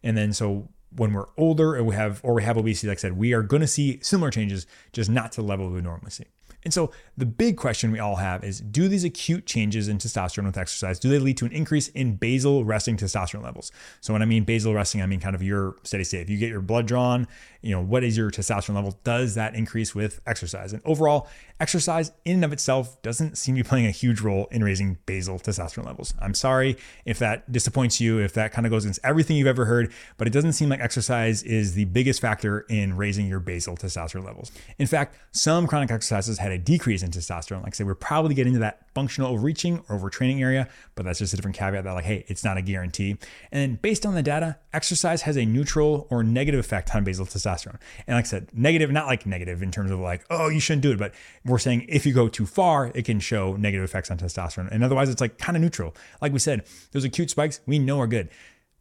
And 0.03 0.15
then 0.15 0.33
so 0.33 0.69
when 0.95 1.13
we're 1.13 1.25
older 1.35 1.75
or 1.75 1.83
we 1.83 1.95
have 1.95 2.21
or 2.23 2.35
we 2.35 2.43
have 2.43 2.57
obesity, 2.57 2.89
like 2.89 2.99
I 2.99 3.01
said, 3.01 3.17
we 3.17 3.33
are 3.33 3.41
going 3.41 3.61
to 3.61 3.67
see 3.67 3.99
similar 4.03 4.29
changes, 4.29 4.67
just 4.93 5.09
not 5.09 5.31
to 5.31 5.41
the 5.41 5.47
level 5.47 5.67
we 5.67 5.81
normally 5.81 6.11
see. 6.11 6.25
And 6.67 6.73
so 6.73 6.91
the 7.15 7.25
big 7.25 7.55
question 7.55 7.93
we 7.93 7.99
all 7.99 8.17
have 8.17 8.43
is 8.43 8.59
do 8.59 8.89
these 8.89 9.05
acute 9.05 9.45
changes 9.45 9.87
in 9.87 9.99
testosterone 9.99 10.47
with 10.47 10.57
exercise, 10.57 10.99
do 10.99 11.07
they 11.07 11.17
lead 11.17 11.37
to 11.37 11.45
an 11.45 11.53
increase 11.53 11.87
in 11.87 12.17
basal 12.17 12.65
resting 12.65 12.97
testosterone 12.97 13.41
levels? 13.41 13.71
So 14.01 14.11
when 14.11 14.21
I 14.21 14.25
mean 14.25 14.43
basal 14.43 14.73
resting, 14.73 15.01
I 15.01 15.05
mean 15.05 15.21
kind 15.21 15.33
of 15.33 15.41
your 15.41 15.77
steady 15.83 16.03
state. 16.03 16.23
If 16.23 16.29
you 16.29 16.37
get 16.37 16.49
your 16.49 16.59
blood 16.59 16.85
drawn, 16.85 17.25
you 17.61 17.71
know, 17.71 17.81
what 17.81 18.03
is 18.03 18.17
your 18.17 18.31
testosterone 18.31 18.75
level? 18.75 18.99
Does 19.05 19.35
that 19.35 19.55
increase 19.55 19.95
with 19.95 20.19
exercise? 20.27 20.73
And 20.73 20.81
overall, 20.83 21.29
exercise 21.59 22.11
in 22.25 22.35
and 22.35 22.45
of 22.45 22.53
itself 22.53 23.01
doesn't 23.01 23.37
seem 23.37 23.55
to 23.55 23.63
be 23.63 23.67
playing 23.67 23.85
a 23.85 23.91
huge 23.91 24.19
role 24.19 24.47
in 24.51 24.63
raising 24.63 24.97
basal 25.05 25.39
testosterone 25.39 25.85
levels. 25.85 26.13
I'm 26.21 26.33
sorry 26.33 26.77
if 27.05 27.17
that 27.19 27.49
disappoints 27.51 28.01
you, 28.01 28.19
if 28.19 28.33
that 28.33 28.51
kind 28.51 28.67
of 28.67 28.71
goes 28.71 28.83
against 28.83 28.99
everything 29.03 29.37
you've 29.37 29.47
ever 29.47 29.65
heard, 29.65 29.91
but 30.17 30.27
it 30.27 30.31
doesn't 30.31 30.53
seem 30.53 30.67
like 30.67 30.81
exercise 30.81 31.43
is 31.43 31.75
the 31.75 31.85
biggest 31.85 32.19
factor 32.19 32.65
in 32.69 32.97
raising 32.97 33.25
your 33.25 33.39
basal 33.39 33.75
testosterone 33.77 34.25
levels. 34.25 34.51
In 34.77 34.85
fact, 34.85 35.15
some 35.31 35.65
chronic 35.65 35.91
exercises 35.91 36.37
had 36.37 36.51
a 36.51 36.56
decrease 36.57 37.03
in 37.03 37.11
testosterone. 37.11 37.63
Like 37.63 37.73
I 37.73 37.75
said, 37.75 37.87
we're 37.87 37.95
probably 37.95 38.35
getting 38.35 38.53
to 38.53 38.59
that 38.59 38.89
functional 38.93 39.31
overreaching 39.31 39.83
or 39.89 39.97
overtraining 39.97 40.41
area, 40.41 40.67
but 40.95 41.05
that's 41.05 41.19
just 41.19 41.33
a 41.33 41.35
different 41.35 41.57
caveat 41.57 41.83
that, 41.83 41.93
like, 41.93 42.05
hey, 42.05 42.25
it's 42.27 42.43
not 42.43 42.57
a 42.57 42.61
guarantee. 42.61 43.17
And 43.51 43.81
based 43.81 44.05
on 44.05 44.15
the 44.15 44.23
data, 44.23 44.57
exercise 44.73 45.23
has 45.23 45.37
a 45.37 45.45
neutral 45.45 46.07
or 46.09 46.23
negative 46.23 46.59
effect 46.59 46.93
on 46.95 47.03
basal 47.03 47.25
testosterone. 47.25 47.79
And 48.05 48.15
like 48.15 48.25
I 48.25 48.27
said, 48.27 48.49
negative, 48.53 48.91
not 48.91 49.07
like 49.07 49.25
negative 49.25 49.61
in 49.61 49.71
terms 49.71 49.91
of 49.91 49.99
like, 49.99 50.25
oh, 50.29 50.49
you 50.49 50.59
shouldn't 50.59 50.83
do 50.83 50.91
it, 50.91 50.99
but 50.99 51.13
we're 51.45 51.57
saying 51.57 51.85
if 51.89 52.05
you 52.05 52.13
go 52.13 52.27
too 52.27 52.45
far, 52.45 52.91
it 52.93 53.05
can 53.05 53.19
show 53.19 53.55
negative 53.55 53.83
effects 53.83 54.11
on 54.11 54.17
testosterone. 54.17 54.69
And 54.71 54.83
otherwise, 54.83 55.09
it's 55.09 55.21
like 55.21 55.37
kind 55.37 55.55
of 55.55 55.61
neutral. 55.61 55.95
Like 56.21 56.33
we 56.33 56.39
said, 56.39 56.65
those 56.91 57.03
acute 57.03 57.29
spikes 57.29 57.61
we 57.65 57.79
know 57.79 57.99
are 57.99 58.07
good. 58.07 58.29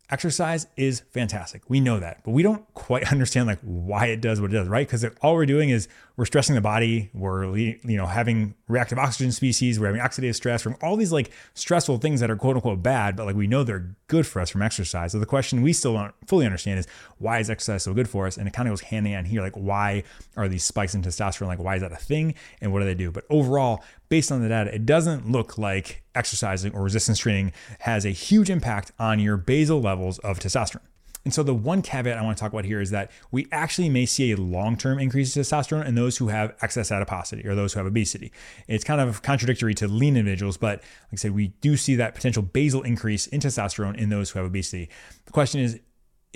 Exercise 0.08 0.68
is 0.76 1.00
fantastic. 1.10 1.68
We 1.68 1.80
know 1.80 1.98
that, 1.98 2.22
but 2.24 2.30
we 2.30 2.42
don't 2.42 2.62
quite 2.74 3.10
understand 3.12 3.46
like 3.46 3.58
why 3.62 4.06
it 4.06 4.20
does 4.20 4.40
what 4.40 4.50
it 4.50 4.54
does, 4.54 4.68
right? 4.68 4.86
Because 4.86 5.04
all 5.20 5.34
we're 5.34 5.46
doing 5.46 5.70
is 5.70 5.88
we're 6.16 6.24
stressing 6.24 6.54
the 6.54 6.60
body, 6.62 7.10
we're 7.12 7.56
you 7.56 7.78
know 7.84 8.06
having 8.06 8.54
reactive 8.68 8.98
oxygen 8.98 9.32
species, 9.32 9.78
we're 9.78 9.86
having 9.86 10.00
oxidative 10.00 10.34
stress 10.34 10.62
from 10.62 10.76
all 10.82 10.96
these 10.96 11.12
like 11.12 11.30
stressful 11.54 11.98
things 11.98 12.20
that 12.20 12.30
are 12.30 12.36
quote 12.36 12.56
unquote 12.56 12.82
bad, 12.82 13.16
but 13.16 13.26
like 13.26 13.36
we 13.36 13.46
know 13.46 13.62
they're 13.62 13.94
good 14.08 14.26
for 14.26 14.40
us 14.40 14.48
from 14.48 14.62
exercise. 14.62 15.12
So 15.12 15.18
the 15.18 15.26
question 15.26 15.60
we 15.60 15.72
still 15.72 15.92
don't 15.92 16.14
fully 16.26 16.46
understand 16.46 16.78
is 16.78 16.86
why 17.18 17.38
is 17.38 17.50
exercise 17.50 17.82
so 17.82 17.92
good 17.92 18.08
for 18.08 18.26
us? 18.26 18.38
And 18.38 18.48
it 18.48 18.54
kind 18.54 18.66
of 18.66 18.72
goes 18.72 18.80
hand 18.80 19.06
in 19.06 19.12
hand 19.12 19.26
here, 19.26 19.42
like 19.42 19.54
why 19.54 20.04
are 20.36 20.48
these 20.48 20.64
spikes 20.64 20.94
in 20.94 21.02
testosterone? 21.02 21.48
Like 21.48 21.58
why 21.58 21.76
is 21.76 21.82
that 21.82 21.92
a 21.92 21.96
thing? 21.96 22.34
And 22.62 22.72
what 22.72 22.80
do 22.80 22.86
they 22.86 22.94
do? 22.94 23.10
But 23.10 23.24
overall, 23.28 23.84
based 24.08 24.32
on 24.32 24.40
the 24.40 24.48
data, 24.48 24.74
it 24.74 24.86
doesn't 24.86 25.30
look 25.30 25.58
like 25.58 26.02
exercising 26.14 26.74
or 26.74 26.82
resistance 26.82 27.18
training 27.18 27.52
has 27.80 28.06
a 28.06 28.10
huge 28.10 28.48
impact 28.48 28.90
on 28.98 29.18
your 29.20 29.36
basal 29.36 29.82
levels 29.82 30.18
of 30.20 30.38
testosterone. 30.38 30.80
And 31.26 31.34
so 31.34 31.42
the 31.42 31.52
one 31.52 31.82
caveat 31.82 32.16
I 32.16 32.22
want 32.22 32.36
to 32.36 32.40
talk 32.40 32.52
about 32.52 32.64
here 32.64 32.80
is 32.80 32.90
that 32.90 33.10
we 33.32 33.48
actually 33.50 33.88
may 33.88 34.06
see 34.06 34.30
a 34.30 34.36
long-term 34.36 35.00
increase 35.00 35.36
in 35.36 35.42
testosterone 35.42 35.84
in 35.84 35.96
those 35.96 36.18
who 36.18 36.28
have 36.28 36.54
excess 36.62 36.92
adiposity 36.92 37.44
or 37.44 37.56
those 37.56 37.72
who 37.72 37.80
have 37.80 37.86
obesity. 37.88 38.30
It's 38.68 38.84
kind 38.84 39.00
of 39.00 39.22
contradictory 39.22 39.74
to 39.74 39.88
lean 39.88 40.16
individuals, 40.16 40.56
but 40.56 40.78
like 40.78 41.14
I 41.14 41.16
said, 41.16 41.34
we 41.34 41.48
do 41.60 41.76
see 41.76 41.96
that 41.96 42.14
potential 42.14 42.42
basal 42.42 42.82
increase 42.82 43.26
in 43.26 43.40
testosterone 43.40 43.96
in 43.96 44.08
those 44.08 44.30
who 44.30 44.38
have 44.38 44.46
obesity. 44.46 44.88
The 45.24 45.32
question 45.32 45.60
is, 45.60 45.80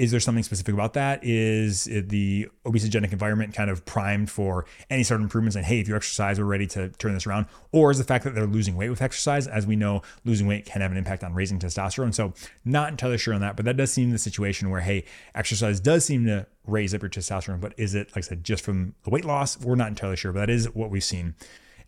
is 0.00 0.10
there 0.10 0.18
something 0.18 0.42
specific 0.42 0.72
about 0.72 0.94
that? 0.94 1.22
Is 1.22 1.84
the 1.84 2.48
obesogenic 2.64 3.12
environment 3.12 3.52
kind 3.52 3.68
of 3.68 3.84
primed 3.84 4.30
for 4.30 4.64
any 4.88 5.02
sort 5.02 5.20
of 5.20 5.24
improvements? 5.24 5.56
And 5.56 5.66
hey, 5.66 5.78
if 5.78 5.88
you 5.88 5.94
exercise, 5.94 6.40
we're 6.40 6.46
ready 6.46 6.66
to 6.68 6.88
turn 6.88 7.12
this 7.12 7.26
around. 7.26 7.44
Or 7.70 7.90
is 7.90 7.98
the 7.98 8.04
fact 8.04 8.24
that 8.24 8.34
they're 8.34 8.46
losing 8.46 8.76
weight 8.76 8.88
with 8.88 9.02
exercise, 9.02 9.46
as 9.46 9.66
we 9.66 9.76
know, 9.76 10.00
losing 10.24 10.46
weight 10.46 10.64
can 10.64 10.80
have 10.80 10.90
an 10.90 10.96
impact 10.96 11.22
on 11.22 11.34
raising 11.34 11.58
testosterone. 11.58 12.14
So, 12.14 12.32
not 12.64 12.88
entirely 12.88 13.18
sure 13.18 13.34
on 13.34 13.42
that, 13.42 13.56
but 13.56 13.66
that 13.66 13.76
does 13.76 13.92
seem 13.92 14.10
the 14.10 14.16
situation 14.16 14.70
where 14.70 14.80
hey, 14.80 15.04
exercise 15.34 15.80
does 15.80 16.02
seem 16.02 16.24
to 16.24 16.46
raise 16.66 16.94
up 16.94 17.02
your 17.02 17.10
testosterone. 17.10 17.60
But 17.60 17.74
is 17.76 17.94
it, 17.94 18.08
like 18.08 18.18
I 18.18 18.20
said, 18.22 18.42
just 18.42 18.64
from 18.64 18.94
the 19.02 19.10
weight 19.10 19.26
loss? 19.26 19.60
We're 19.60 19.74
not 19.74 19.88
entirely 19.88 20.16
sure, 20.16 20.32
but 20.32 20.40
that 20.40 20.50
is 20.50 20.74
what 20.74 20.88
we've 20.88 21.04
seen. 21.04 21.34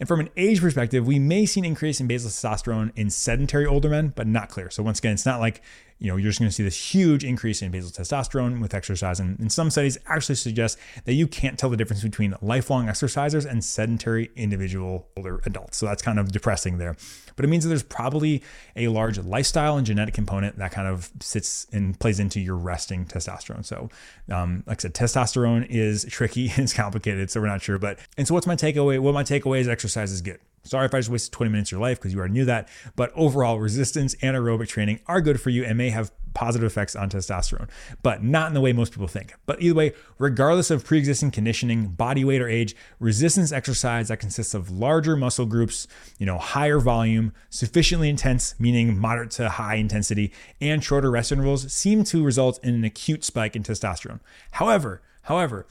And 0.03 0.09
from 0.09 0.21
an 0.21 0.31
age 0.37 0.61
perspective, 0.61 1.07
we 1.07 1.21
may 1.21 1.47
see 1.47 1.61
an 1.61 1.65
increase 1.65 2.01
in 2.01 2.09
basal 2.09 2.29
testosterone 2.29 2.91
in 2.97 3.09
sedentary 3.09 3.67
older 3.67 3.89
men, 3.89 4.13
but 4.15 4.27
not 4.27 4.49
clear. 4.49 4.69
So 4.69 4.83
once 4.83 4.99
again, 4.99 5.13
it's 5.13 5.25
not 5.25 5.39
like 5.39 5.63
you 6.03 6.09
know, 6.09 6.17
you're 6.17 6.31
just 6.31 6.41
going 6.41 6.49
to 6.49 6.55
see 6.55 6.65
this 6.65 6.93
huge 6.93 7.23
increase 7.23 7.63
in 7.63 7.71
basal 7.71 7.91
testosterone 7.91 8.61
with 8.61 8.75
exercise. 8.75 9.21
And, 9.21 9.39
and 9.39 9.53
some 9.53 9.71
studies 9.71 9.97
actually 10.07 10.35
suggest 10.35 10.77
that 11.05 11.13
you 11.13 11.29
can't 11.29 11.57
tell 11.57 11.71
the 11.71 11.77
difference 11.77 12.03
between 12.03 12.35
lifelong 12.43 12.87
exercisers 12.87 13.49
and 13.49 13.63
sedentary 13.63 14.33
individual 14.35 15.07
older 15.17 15.41
adults. 15.47 15.77
So 15.77 15.87
that's 15.87 16.03
kind 16.03 16.19
of 16.19 16.33
depressing 16.33 16.79
there. 16.79 16.97
But 17.37 17.45
it 17.45 17.49
means 17.49 17.63
that 17.63 17.69
there's 17.69 17.85
probably 17.85 18.43
a 18.75 18.89
large 18.89 19.17
lifestyle 19.19 19.77
and 19.77 19.87
genetic 19.87 20.13
component 20.13 20.59
that 20.59 20.73
kind 20.73 20.89
of 20.89 21.09
sits 21.21 21.69
and 21.73 21.99
plays 22.01 22.19
into 22.19 22.41
your 22.41 22.57
resting 22.57 23.07
testosterone. 23.07 23.65
So, 23.65 23.89
um, 24.29 24.65
like 24.67 24.81
I 24.81 24.83
said, 24.83 24.95
testosterone 24.95 25.67
is 25.71 26.05
tricky 26.11 26.51
and 26.51 26.59
it's 26.65 26.75
complicated, 26.75 27.31
so 27.31 27.41
we're 27.41 27.47
not 27.47 27.63
sure. 27.63 27.79
But 27.79 28.01
and 28.19 28.27
so, 28.27 28.35
what's 28.35 28.47
my 28.47 28.57
takeaway? 28.57 28.99
Well, 28.99 29.13
my 29.13 29.23
takeaway 29.23 29.61
is 29.61 29.69
exercise 29.69 30.11
is 30.11 30.21
good. 30.21 30.41
Sorry 30.65 30.87
if 30.87 30.95
I 30.95 30.99
just 30.99 31.11
wasted 31.11 31.33
20 31.33 31.51
minutes 31.51 31.69
of 31.69 31.73
your 31.73 31.81
life 31.81 31.99
because 31.99 32.13
you 32.13 32.19
already 32.19 32.35
knew 32.35 32.45
that. 32.45 32.69
But 32.95 33.13
overall, 33.15 33.59
resistance 33.59 34.15
and 34.23 34.37
aerobic 34.37 34.69
training 34.69 35.01
are 35.07 35.21
good 35.21 35.41
for 35.41 35.51
you 35.51 35.65
and 35.65 35.77
may 35.77 35.91
have 35.91 36.13
positive 36.35 36.67
effects 36.67 36.97
on 36.97 37.11
testosterone, 37.11 37.69
but 38.03 38.23
not 38.23 38.49
in 38.49 38.55
the 38.55 38.61
way 38.61 38.73
most 38.73 38.93
people 38.93 39.09
think. 39.09 39.35
But 39.47 39.61
either 39.61 39.75
way, 39.75 39.93
regardless 40.19 40.71
of 40.71 40.85
pre 40.85 40.99
existing 40.99 41.31
conditioning, 41.31 41.89
body 41.89 42.25
weight, 42.25 42.41
or 42.41 42.49
age, 42.49 42.75
resistance 42.99 43.53
exercise 43.53 44.09
that 44.09 44.19
consists 44.19 44.55
of 44.55 44.71
larger 44.71 45.17
muscle 45.17 45.47
groups, 45.47 45.87
you 46.19 46.27
know, 46.27 46.39
higher 46.39 46.79
volume, 46.79 47.33
sufficiently 47.51 48.09
intense, 48.09 48.55
meaning 48.59 48.99
moderate 48.99 49.31
to 49.33 49.49
high 49.49 49.77
intensity, 49.77 50.33
and 50.61 50.83
shorter 50.83 51.11
rest 51.11 51.33
intervals 51.33 51.73
seem 51.73 52.05
to 52.05 52.25
result 52.25 52.63
in 52.65 52.75
an 52.75 52.85
acute 52.85 53.25
spike 53.25 53.57
in 53.57 53.63
testosterone. 53.63 54.21
However, 54.53 55.03
however, 55.23 55.67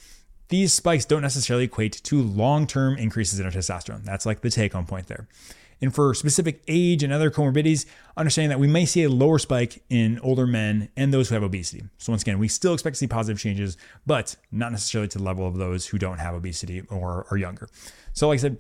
these 0.52 0.74
spikes 0.74 1.06
don't 1.06 1.22
necessarily 1.22 1.64
equate 1.64 1.94
to 2.04 2.22
long 2.22 2.68
term 2.68 2.98
increases 2.98 3.40
in 3.40 3.46
our 3.46 3.52
testosterone. 3.52 4.04
That's 4.04 4.26
like 4.26 4.42
the 4.42 4.50
take 4.50 4.74
home 4.74 4.86
point 4.86 5.08
there. 5.08 5.28
And 5.84 5.96
for 5.96 6.14
specific 6.14 6.62
age 6.68 7.02
and 7.02 7.12
other 7.12 7.32
comorbidities, 7.32 7.88
understanding 8.16 8.50
that 8.50 8.60
we 8.60 8.68
may 8.68 8.86
see 8.86 9.04
a 9.04 9.10
lower 9.10 9.40
spike 9.40 9.82
in 9.90 10.20
older 10.20 10.46
men 10.46 10.90
and 10.96 11.12
those 11.12 11.30
who 11.30 11.34
have 11.34 11.44
obesity. 11.44 11.86
So, 11.98 12.12
once 12.12 12.22
again, 12.22 12.38
we 12.38 12.48
still 12.48 12.74
expect 12.74 12.96
to 12.96 13.00
see 13.00 13.08
positive 13.08 13.40
changes, 13.40 13.78
but 14.06 14.36
not 14.52 14.72
necessarily 14.72 15.08
to 15.08 15.18
the 15.18 15.24
level 15.24 15.48
of 15.48 15.58
those 15.58 15.88
who 15.88 15.98
don't 15.98 16.20
have 16.20 16.36
obesity 16.36 16.82
or 16.82 17.26
are 17.32 17.38
younger. 17.38 17.68
So, 18.14 18.28
like 18.28 18.38
I 18.38 18.42
said, 18.42 18.58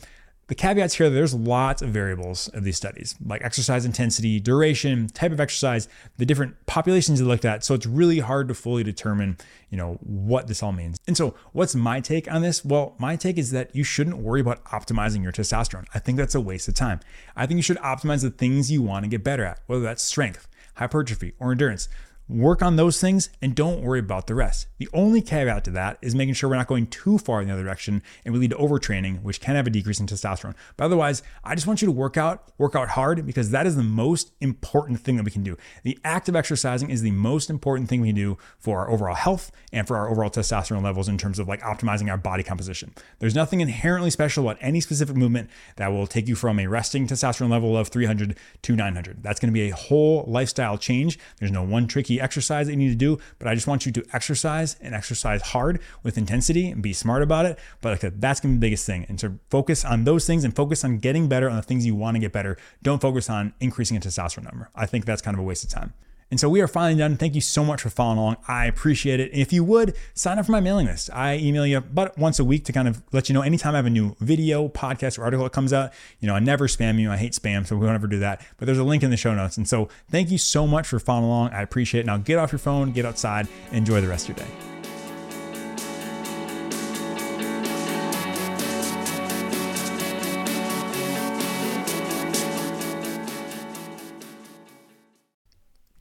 the 0.51 0.55
caveats 0.55 0.95
here, 0.95 1.09
there's 1.09 1.33
lots 1.33 1.81
of 1.81 1.91
variables 1.91 2.49
of 2.49 2.65
these 2.65 2.75
studies, 2.75 3.15
like 3.25 3.41
exercise 3.41 3.85
intensity, 3.85 4.37
duration, 4.37 5.07
type 5.07 5.31
of 5.31 5.39
exercise, 5.39 5.87
the 6.17 6.25
different 6.25 6.65
populations 6.65 7.19
they 7.19 7.25
looked 7.25 7.45
at. 7.45 7.63
So 7.63 7.73
it's 7.73 7.85
really 7.85 8.19
hard 8.19 8.49
to 8.49 8.53
fully 8.53 8.83
determine, 8.83 9.37
you 9.69 9.77
know, 9.77 9.97
what 10.01 10.47
this 10.47 10.61
all 10.61 10.73
means. 10.73 10.99
And 11.07 11.15
so 11.15 11.35
what's 11.53 11.73
my 11.73 12.01
take 12.01 12.29
on 12.29 12.41
this? 12.41 12.65
Well, 12.65 12.95
my 12.99 13.15
take 13.15 13.37
is 13.37 13.51
that 13.51 13.73
you 13.73 13.85
shouldn't 13.85 14.17
worry 14.17 14.41
about 14.41 14.61
optimizing 14.65 15.23
your 15.23 15.31
testosterone. 15.31 15.85
I 15.93 15.99
think 15.99 16.17
that's 16.17 16.35
a 16.35 16.41
waste 16.41 16.67
of 16.67 16.73
time. 16.73 16.99
I 17.33 17.45
think 17.45 17.57
you 17.57 17.63
should 17.63 17.77
optimize 17.77 18.21
the 18.21 18.29
things 18.29 18.69
you 18.69 18.81
want 18.81 19.05
to 19.05 19.09
get 19.09 19.23
better 19.23 19.45
at, 19.45 19.61
whether 19.67 19.83
that's 19.83 20.03
strength, 20.03 20.49
hypertrophy, 20.75 21.31
or 21.39 21.53
endurance. 21.53 21.87
Work 22.31 22.61
on 22.61 22.77
those 22.77 23.01
things 23.01 23.29
and 23.41 23.53
don't 23.53 23.81
worry 23.81 23.99
about 23.99 24.27
the 24.27 24.35
rest. 24.35 24.67
The 24.77 24.87
only 24.93 25.21
caveat 25.21 25.65
to 25.65 25.71
that 25.71 25.97
is 26.01 26.15
making 26.15 26.35
sure 26.35 26.49
we're 26.49 26.55
not 26.55 26.67
going 26.67 26.87
too 26.87 27.17
far 27.17 27.41
in 27.41 27.49
the 27.49 27.53
other 27.53 27.63
direction 27.63 28.01
and 28.23 28.33
we 28.33 28.39
lead 28.39 28.51
to 28.51 28.55
overtraining, 28.55 29.21
which 29.21 29.41
can 29.41 29.57
have 29.57 29.67
a 29.67 29.69
decrease 29.69 29.99
in 29.99 30.05
testosterone. 30.05 30.55
But 30.77 30.85
otherwise, 30.85 31.23
I 31.43 31.55
just 31.55 31.67
want 31.67 31.81
you 31.81 31.87
to 31.87 31.91
work 31.91 32.15
out, 32.15 32.47
work 32.57 32.73
out 32.73 32.87
hard 32.87 33.25
because 33.25 33.49
that 33.49 33.67
is 33.67 33.75
the 33.75 33.83
most 33.83 34.31
important 34.39 35.01
thing 35.01 35.17
that 35.17 35.25
we 35.25 35.31
can 35.31 35.43
do. 35.43 35.57
The 35.83 35.99
act 36.05 36.29
of 36.29 36.37
exercising 36.37 36.89
is 36.89 37.01
the 37.01 37.11
most 37.11 37.49
important 37.49 37.89
thing 37.89 37.99
we 37.99 38.07
can 38.07 38.15
do 38.15 38.37
for 38.59 38.79
our 38.79 38.89
overall 38.89 39.15
health 39.15 39.51
and 39.73 39.85
for 39.85 39.97
our 39.97 40.09
overall 40.09 40.29
testosterone 40.29 40.83
levels 40.83 41.09
in 41.09 41.17
terms 41.17 41.37
of 41.37 41.49
like 41.49 41.59
optimizing 41.63 42.09
our 42.09 42.17
body 42.17 42.43
composition. 42.43 42.93
There's 43.19 43.35
nothing 43.35 43.59
inherently 43.59 44.09
special 44.09 44.47
about 44.47 44.57
any 44.61 44.79
specific 44.79 45.17
movement 45.17 45.49
that 45.75 45.89
will 45.89 46.07
take 46.07 46.29
you 46.29 46.35
from 46.35 46.59
a 46.61 46.67
resting 46.67 47.07
testosterone 47.07 47.49
level 47.49 47.75
of 47.75 47.89
300 47.89 48.37
to 48.61 48.75
900. 48.77 49.21
That's 49.21 49.41
going 49.41 49.51
to 49.51 49.53
be 49.53 49.69
a 49.69 49.75
whole 49.75 50.23
lifestyle 50.29 50.77
change. 50.77 51.19
There's 51.37 51.51
no 51.51 51.63
one 51.63 51.87
tricky 51.87 52.20
exercise 52.21 52.67
that 52.67 52.73
you 52.73 52.77
need 52.77 52.89
to 52.89 52.95
do, 52.95 53.17
but 53.39 53.47
I 53.47 53.55
just 53.55 53.67
want 53.67 53.85
you 53.85 53.91
to 53.93 54.05
exercise 54.13 54.75
and 54.81 54.93
exercise 54.95 55.41
hard 55.41 55.79
with 56.03 56.17
intensity 56.17 56.69
and 56.69 56.81
be 56.81 56.93
smart 56.93 57.21
about 57.21 57.45
it. 57.45 57.59
But 57.81 58.03
like 58.03 58.13
that's 58.19 58.39
gonna 58.39 58.53
be 58.53 58.57
the 58.57 58.61
biggest 58.61 58.85
thing. 58.85 59.05
And 59.09 59.19
so 59.19 59.37
focus 59.49 59.83
on 59.83 60.03
those 60.03 60.25
things 60.25 60.43
and 60.43 60.55
focus 60.55 60.83
on 60.83 60.99
getting 60.99 61.27
better 61.27 61.49
on 61.49 61.55
the 61.55 61.61
things 61.61 61.85
you 61.85 61.95
want 61.95 62.15
to 62.15 62.19
get 62.19 62.31
better. 62.31 62.57
Don't 62.81 63.01
focus 63.01 63.29
on 63.29 63.53
increasing 63.59 63.97
a 63.97 63.99
testosterone 63.99 64.43
number. 64.43 64.69
I 64.75 64.85
think 64.85 65.05
that's 65.05 65.21
kind 65.21 65.35
of 65.35 65.39
a 65.39 65.43
waste 65.43 65.63
of 65.63 65.69
time. 65.69 65.93
And 66.31 66.39
so 66.39 66.47
we 66.47 66.61
are 66.61 66.67
finally 66.67 66.97
done. 66.97 67.17
Thank 67.17 67.35
you 67.35 67.41
so 67.41 67.63
much 67.63 67.81
for 67.81 67.89
following 67.89 68.17
along. 68.17 68.37
I 68.47 68.65
appreciate 68.65 69.19
it. 69.19 69.31
If 69.33 69.51
you 69.51 69.65
would, 69.65 69.95
sign 70.13 70.39
up 70.39 70.45
for 70.45 70.53
my 70.53 70.61
mailing 70.61 70.87
list. 70.87 71.09
I 71.13 71.35
email 71.35 71.67
you 71.67 71.77
about 71.77 72.17
once 72.17 72.39
a 72.39 72.45
week 72.45 72.63
to 72.65 72.73
kind 72.73 72.87
of 72.87 73.03
let 73.11 73.27
you 73.27 73.33
know 73.33 73.41
anytime 73.41 73.73
I 73.73 73.77
have 73.77 73.85
a 73.85 73.89
new 73.89 74.15
video, 74.21 74.69
podcast, 74.69 75.19
or 75.19 75.23
article 75.23 75.43
that 75.43 75.51
comes 75.51 75.73
out. 75.73 75.91
You 76.21 76.27
know, 76.27 76.35
I 76.35 76.39
never 76.39 76.67
spam 76.67 76.99
you. 76.99 77.11
I 77.11 77.17
hate 77.17 77.33
spam, 77.33 77.67
so 77.67 77.75
we 77.75 77.85
don't 77.85 77.95
ever 77.95 78.07
do 78.07 78.19
that. 78.19 78.45
But 78.57 78.65
there's 78.65 78.77
a 78.77 78.83
link 78.85 79.03
in 79.03 79.11
the 79.11 79.17
show 79.17 79.35
notes. 79.35 79.57
And 79.57 79.67
so 79.67 79.89
thank 80.09 80.31
you 80.31 80.37
so 80.37 80.65
much 80.65 80.87
for 80.87 80.99
following 80.99 81.25
along. 81.25 81.49
I 81.51 81.61
appreciate 81.61 82.01
it. 82.01 82.05
Now 82.05 82.17
get 82.17 82.39
off 82.39 82.51
your 82.53 82.59
phone, 82.59 82.91
get 82.91 83.05
outside, 83.05 83.47
enjoy 83.73 83.99
the 83.99 84.07
rest 84.07 84.29
of 84.29 84.37
your 84.37 84.47
day. 84.47 84.70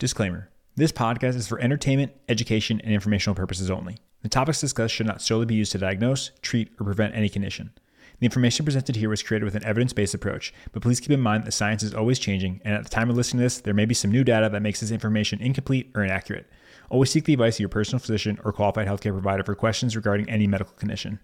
Disclaimer 0.01 0.49
This 0.75 0.91
podcast 0.91 1.35
is 1.35 1.47
for 1.47 1.59
entertainment, 1.59 2.11
education, 2.27 2.81
and 2.83 2.91
informational 2.91 3.35
purposes 3.35 3.69
only. 3.69 3.97
The 4.23 4.29
topics 4.29 4.59
discussed 4.59 4.95
should 4.95 5.05
not 5.05 5.21
solely 5.21 5.45
be 5.45 5.53
used 5.53 5.73
to 5.73 5.77
diagnose, 5.77 6.31
treat, 6.41 6.69
or 6.79 6.85
prevent 6.85 7.13
any 7.13 7.29
condition. 7.29 7.69
The 8.17 8.25
information 8.25 8.65
presented 8.65 8.95
here 8.95 9.09
was 9.09 9.21
created 9.21 9.45
with 9.45 9.53
an 9.53 9.63
evidence 9.63 9.93
based 9.93 10.15
approach, 10.15 10.55
but 10.71 10.81
please 10.81 10.99
keep 10.99 11.11
in 11.11 11.21
mind 11.21 11.43
that 11.43 11.51
science 11.51 11.83
is 11.83 11.93
always 11.93 12.17
changing, 12.17 12.61
and 12.65 12.73
at 12.73 12.83
the 12.83 12.89
time 12.89 13.11
of 13.11 13.15
listening 13.15 13.41
to 13.41 13.45
this, 13.45 13.61
there 13.61 13.75
may 13.75 13.85
be 13.85 13.93
some 13.93 14.11
new 14.11 14.23
data 14.23 14.49
that 14.49 14.63
makes 14.63 14.79
this 14.79 14.89
information 14.89 15.39
incomplete 15.39 15.91
or 15.93 16.03
inaccurate. 16.03 16.49
Always 16.89 17.11
seek 17.11 17.25
the 17.25 17.33
advice 17.33 17.57
of 17.57 17.59
your 17.59 17.69
personal 17.69 17.99
physician 17.99 18.39
or 18.43 18.51
qualified 18.51 18.87
healthcare 18.87 19.13
provider 19.13 19.43
for 19.43 19.53
questions 19.53 19.95
regarding 19.95 20.27
any 20.31 20.47
medical 20.47 20.73
condition. 20.73 21.19